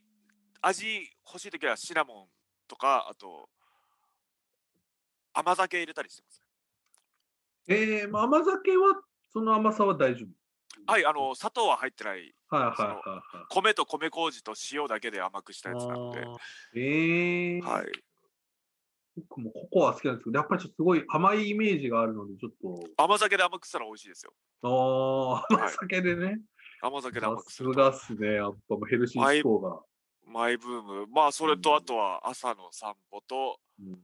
[0.60, 2.26] 味欲しいときはシナモン
[2.66, 3.48] とか、あと、
[5.32, 6.42] 甘酒入れたりしてます。
[7.68, 9.00] えー、まあ甘酒は、
[9.32, 10.28] その甘さは大丈夫。
[10.86, 13.46] はい、あの、砂糖は入ってない、はいはいはいはい。
[13.50, 16.36] 米と米麹と塩だけで甘くしたやつなので、あー
[16.76, 17.86] えー、はい。
[19.16, 22.52] 僕もココア好きなんですけど、やっぱりちょっとすごい甘いイメージがあるので、ちょっ
[22.96, 24.32] 甘酒で甘くしたら美味しいですよ。
[24.62, 26.40] と、ああ、甘はい酒でね。
[26.80, 27.80] 甘酒で甘くすると。
[27.80, 28.34] がっすね。
[28.34, 29.82] やっぱヘルシー思考が。
[30.26, 31.06] マイブーム。
[31.08, 33.98] まあ、それうんと、あとは朝の散歩と、うん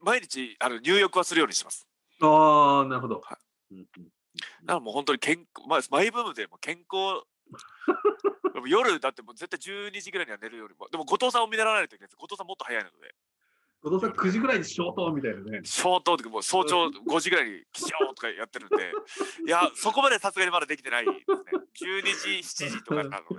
[0.00, 1.86] 毎日、あの、入浴はするようにします。
[2.22, 3.20] ああ、なるほど。
[3.20, 3.38] は
[3.70, 4.08] うんうん
[4.64, 7.24] だからもう本当に健康、まあ、マイブームでも健康、
[8.54, 12.16] でも夜だってもう絶対12時ぐらいには寝るよりも、でも後藤さんを見習わないといけないです。
[12.16, 13.14] 後藤さんもっと早いので、
[13.82, 15.60] 後藤さん9時ぐらいにしようとみたいなね。
[15.62, 18.76] ショートとかもう早朝5時ぐらいに起床とかやってるんで、
[19.46, 22.00] いや、そこまでさすがにまだできてないですね。
[22.02, 23.18] 12時、7時とかなので、い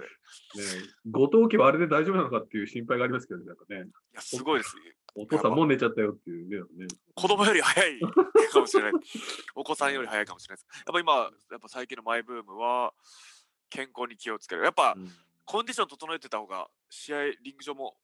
[0.59, 3.87] ね後藤家はあれで大丈夫なのかっていう心配がありますけどね、なんかね。
[4.13, 4.75] や、すごいです。
[5.17, 6.87] お父さんもう寝ちゃったよっていうね。
[7.15, 8.91] 子供より早いかもしれない。
[9.55, 10.83] お子さんより早いかもしれないです。
[10.85, 11.13] やっぱ今、
[11.51, 12.93] やっぱ最近のマイブームは、
[13.69, 14.63] 健康に気をつける。
[14.63, 15.11] やっぱ、うん
[15.47, 17.95] コンディション整えてた方が試合リング上も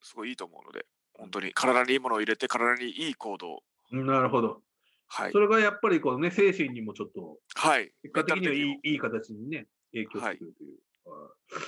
[0.00, 4.62] すごいいいと思うので本当に体にいいものを入れて体にいい行動をなるほど。
[5.08, 10.78] はいそれがやっぱりこのね、精神にもちょっと、はい結果的にはいいいい形にね、影響してくるという。
[11.04, 11.58] あー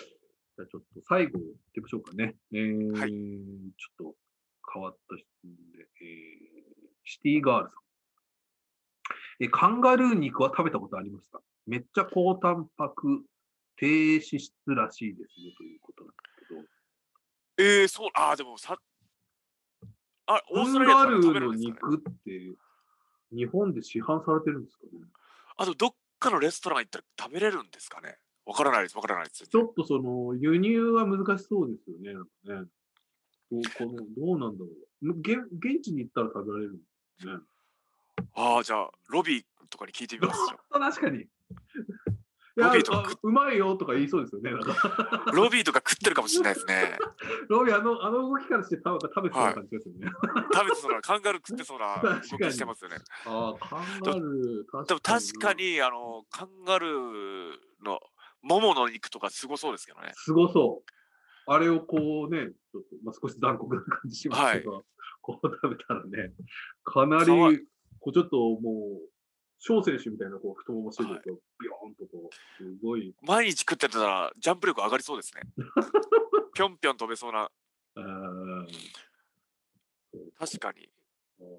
[0.56, 2.36] じゃあちょっと最後、いってみましょうかね。
[2.52, 4.16] えーはいちょっと
[4.72, 6.74] 変わった質問で、えー
[7.06, 7.78] シティガールさん。
[9.40, 11.40] えカンガルー肉は食べたことありますか？
[11.66, 13.22] めっちゃ高タンパク、
[13.76, 16.60] 低脂質らしいですよということなんですけど。
[17.58, 18.78] えー、そうあーでもさ
[20.26, 21.04] あオーストラリア
[21.40, 22.54] の肉って
[23.30, 25.04] 日本で市販されてるんですかね？
[25.58, 28.16] あとどっかのレストラン行ったら食べれるんですかね？
[28.46, 32.14] わからないですわからないですちょっとその輸入は難しそうですよね。
[32.62, 32.66] ね
[33.50, 34.70] どうこのどうなんだろ
[35.02, 35.38] う現。
[35.52, 36.82] 現地に行ったら食べられるんで
[37.20, 37.32] すね。
[38.34, 41.26] ああじゃあロビーとかに聞いてみますじゃ 確かに。
[42.56, 44.52] ロビーとかあうまいよとか言いそうですよね。
[44.52, 46.96] なんかあ ロビーとか食ってるかもしれないですね
[47.48, 50.06] ロビーあのあの動きからして食べ食べてそうな感じですよね。
[50.52, 58.00] 食べてそうなカンガルー食ってそうな動きしてますよねああ、カンガルー、でも確かにあのカンガルーの
[58.42, 60.12] ももの肉とかすごそうですけどね。
[60.14, 60.92] すごそう。
[61.46, 64.84] あれをこうね、ちょっと、まあ、少し残酷な感じしますけど、
[65.20, 66.32] こう食べたらね、
[66.84, 67.26] かなり
[68.00, 69.10] こうちょっともう、
[69.58, 71.30] 小選手みたいなこう太ももしてると、
[71.60, 75.42] ビヨーンとこう、すごい、毎日食ってたらジャンプ力上がりそうですね。
[76.54, 77.50] ぴょんぴょん飛べそうな、
[80.38, 80.88] 確かに。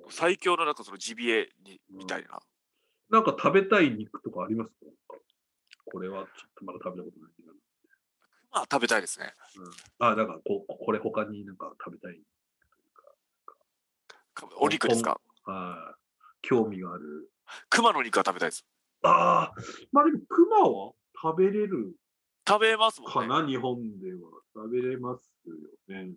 [0.09, 2.39] 最強のなんかそのジビエにみたいな。
[3.09, 4.71] なんか食べたい肉とかあります
[5.07, 5.15] か？
[5.85, 7.53] これはちょっとまだ食べたことないけど。
[8.55, 9.33] まあ食べたいですね。
[9.99, 12.19] うん、あ、だからこう、これ他になんか食べたい。
[14.33, 15.19] かお肉ですか？
[15.43, 15.95] はい
[16.41, 17.29] 興味がある。
[17.69, 18.65] 熊の肉は食べたいです。
[19.03, 19.53] ああ、
[19.91, 21.95] まあでも熊は食べれる
[22.47, 23.13] 食べますもんね。
[23.13, 24.19] かな、日本では。
[24.53, 25.55] 食べれますよ
[25.87, 26.13] ね。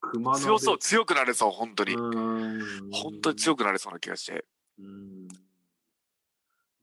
[0.00, 1.94] 熊の強そう、強くなれそう、本当に。
[1.94, 4.46] うん本当に強くなれそうな気がして。
[4.78, 5.28] うん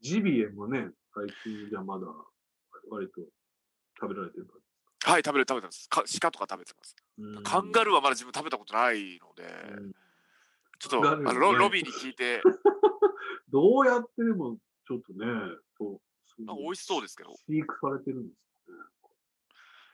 [0.00, 2.06] ジビエもね、最近じゃまだ
[2.90, 3.22] 割と
[3.98, 4.52] 食べられてるか
[5.04, 5.88] はい、食べる食べてます。
[5.88, 6.96] か鹿とか食べてます。
[7.18, 7.42] ら。
[7.42, 9.44] カンガルーはまだ自分食べたことないので、
[9.78, 9.94] うん
[10.78, 12.42] ちょっとあのロロビーに聞いて、
[13.48, 15.26] どうやってでも、ちょっとね、
[15.78, 17.30] そうすなんか美味しそうですけど。
[17.48, 18.84] 飼育されてるんですよね。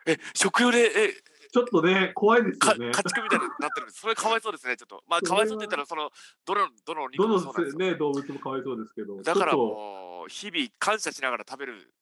[0.06, 1.12] え、食用で、え、
[1.52, 2.90] ちょっとね、怖いですかよね。
[2.90, 4.00] 家畜みたいになってるんです。
[4.00, 5.04] それかわいそうですね、ちょっと。
[5.06, 6.10] まあ、かわいそうって言ったら、その、
[6.44, 7.78] どの、どの肉どのもそうなんですよ。
[7.78, 9.22] ね、動物もかわいそうですけど。
[9.22, 11.92] だからもう、日々感謝しながら食べる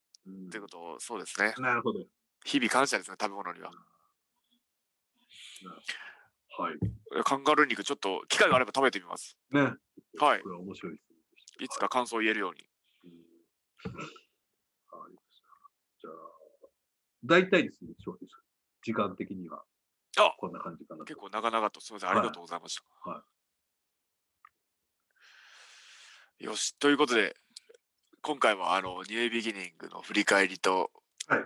[0.47, 1.55] っていうことを、そうですね。
[1.59, 2.07] なるほど。
[2.45, 3.71] 日々感謝ですね、食べ物には。
[6.59, 7.23] はい。
[7.25, 9.37] カンガルー肉、ちょっと機会があれば食べてみます。
[9.51, 9.61] ね。
[9.61, 11.13] はいこれは面白いです
[11.61, 11.65] ね。
[11.65, 12.65] いつか感想を言えるように。
[13.05, 13.13] うん
[13.93, 15.49] わかりました。
[16.01, 16.13] じゃあ、
[17.25, 17.91] 大体ですね、
[18.83, 19.63] 時間的には。
[20.19, 21.05] あこんな感じかなと。
[21.05, 23.11] 結構長々と、すみません、ありがとうございました。
[23.11, 23.23] は
[26.41, 27.37] よし、ということで、
[28.23, 30.91] 今回は、あの、ニュービギニングの振り返りと、
[31.27, 31.45] はい。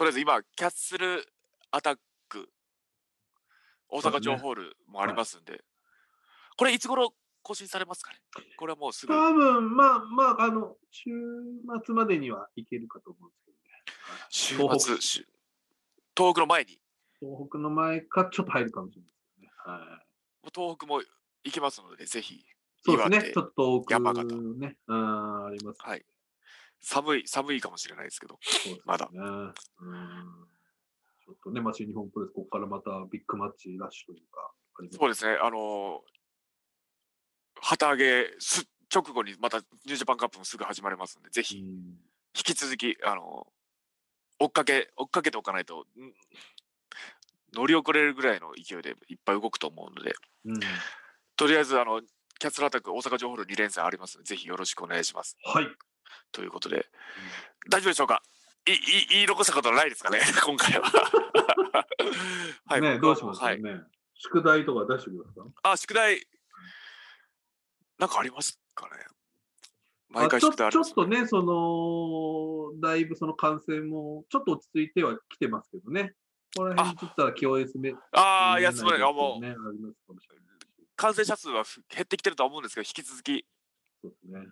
[0.00, 1.28] とりあえず今、キャッスル
[1.70, 1.96] アタッ
[2.26, 2.48] ク、
[3.90, 5.62] 大阪城ホールもありますんで、
[6.56, 8.16] これいつ頃更新されますかね？
[8.56, 9.12] これはもうすぐ。
[9.12, 11.10] 多分、まあまあ、あの、週
[11.84, 13.84] 末までにはいけるかと思うんですけどね。
[14.30, 15.26] 週東北末、週
[16.16, 16.80] 東北の前に。
[17.20, 19.48] 東北の前かちょっと入るかもしれないですね。
[19.66, 20.00] は
[20.46, 20.50] い。
[20.54, 21.02] 東北も
[21.44, 22.42] 行きますので、ぜひ。
[22.86, 23.32] そうですね。
[23.34, 24.78] ちょっと遠く山形ね。
[24.86, 26.02] うん、あります、はい。
[26.80, 28.34] 寒い、寒いかもしれないですけど、
[28.66, 29.08] ね、まだ。
[29.12, 29.52] うん。
[29.52, 34.52] ちょっとね、まあ、新日本プロレス、ここからまたビッグマッチラッシュというか、
[34.90, 35.36] そうですね。
[35.42, 36.00] あのー、
[37.60, 41.98] 旗揚げす直後にまたニュージャパンカップもすぐ始まりますので、ぜひ、引
[42.32, 45.84] き続き、あのー、追っかけ、追っかけておかないと、
[47.54, 50.14] 乗り遅れるぐらいの勢いでいっぱい動くと思うので、
[50.46, 50.60] うん、
[51.36, 52.00] とりあえず、あの、
[52.38, 55.36] キャッツルアタック大阪城ホール2連戦ありますので、ぜひよろしくお願いします。
[55.44, 55.66] はい。
[56.32, 56.82] ということで、うん、
[57.70, 58.22] 大丈夫でしょうか？
[58.66, 58.76] いい
[59.10, 60.90] 言い残したことないですかね、 今回は。
[62.66, 63.40] はい、ね、どうします？
[63.40, 63.82] かね、はい、
[64.14, 65.52] 宿題とか出してください。
[65.62, 66.26] あ、宿題、
[67.98, 68.92] なんかありますかね？
[70.12, 76.14] 毎回ちょっとね、その、だいぶその感染も、ちょっと落ち着いてはきてますけどね。
[76.56, 77.94] ここら辺ちょっと気を休め。
[78.10, 79.94] ああ、休め、ね、もう、
[80.96, 83.46] 感染者数は減ってきてると思うんですけど、引き続き、
[84.02, 84.48] そうですね。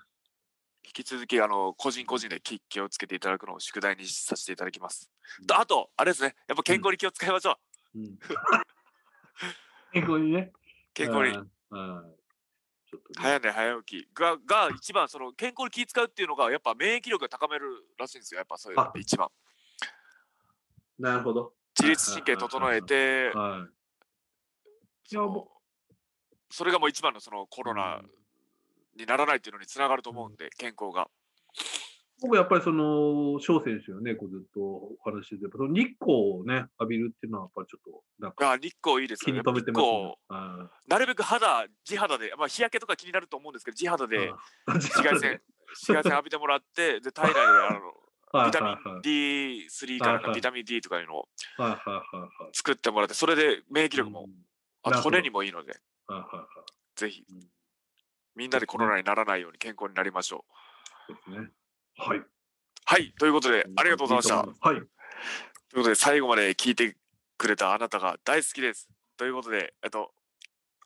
[0.89, 5.11] 引き続き、あの、個人個人で気をつけていただくのを宿題にさせていただきます。
[5.41, 7.59] うん、あと、あれですね、やっぱ健康に気を使いましょ
[7.95, 7.99] う。
[7.99, 8.19] うん、
[9.93, 10.53] 健康にね。
[10.95, 11.39] 健康に。
[13.19, 14.09] 早寝早起き。
[14.15, 17.67] がが一番その健康に気使うっていうのがやっぱ免疫力が高める
[17.99, 18.39] らしいんですよ。
[18.39, 19.29] やっぱそういうのって一番。
[20.99, 21.53] なるほど。
[21.79, 23.71] 自律神経整えて、はい、
[26.51, 28.01] それがもう一番のそのコロナ
[28.99, 31.09] にならないっていうのにつながると思うんで、健康が。
[32.21, 39.33] 僕やっぱりその、翔選手がね、こうずっとお話してて、その日光をね、浴びるっていうのは、やっぱりちょっと、なんか、日光いいですね。
[39.33, 40.17] 気に留めてますね。
[40.89, 44.33] なるべく肌、地肌で、まあ日焼けとか気になると思うんですけど、地肌で
[44.67, 51.29] 紫外線、紫外線浴びてもらって、 で、体内であの、ビタミン D3 からビタミン D とかいうのを
[52.53, 54.29] 作ってもらって、それで免疫力も、
[54.83, 55.81] あと骨にもいいので、
[56.97, 57.25] ぜひ、
[58.39, 60.45] みんなでコロナにならないように健康になりましょ
[61.09, 61.13] う。
[61.13, 61.51] そうですね。
[61.99, 62.23] はい。
[62.85, 64.69] はい、ということで、ありがとうございました。
[64.69, 64.77] はい。
[64.77, 64.85] という
[65.75, 66.97] ことで、最後まで聞いて
[67.37, 68.89] くれたあなたが大好きです。
[69.17, 70.13] ということで、えっと、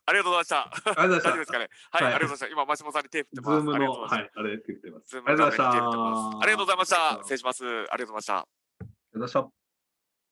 [0.07, 1.01] ありがとうございました。
[1.01, 1.29] ありがとうございました。
[1.29, 1.69] 大丈夫ですかね？
[1.91, 2.47] はい、ありがとうございました。
[2.47, 3.61] 今、マシモさんに手振ってます。
[3.61, 5.09] Zoom の、はい、あれ手振ってます。
[5.09, 6.37] Zoom の手振ってます。
[6.41, 7.19] ありがとうございました。
[7.21, 7.63] 失礼します。
[7.63, 8.37] ありがとうございました。
[8.39, 8.49] あり
[8.79, 9.62] がとうございました。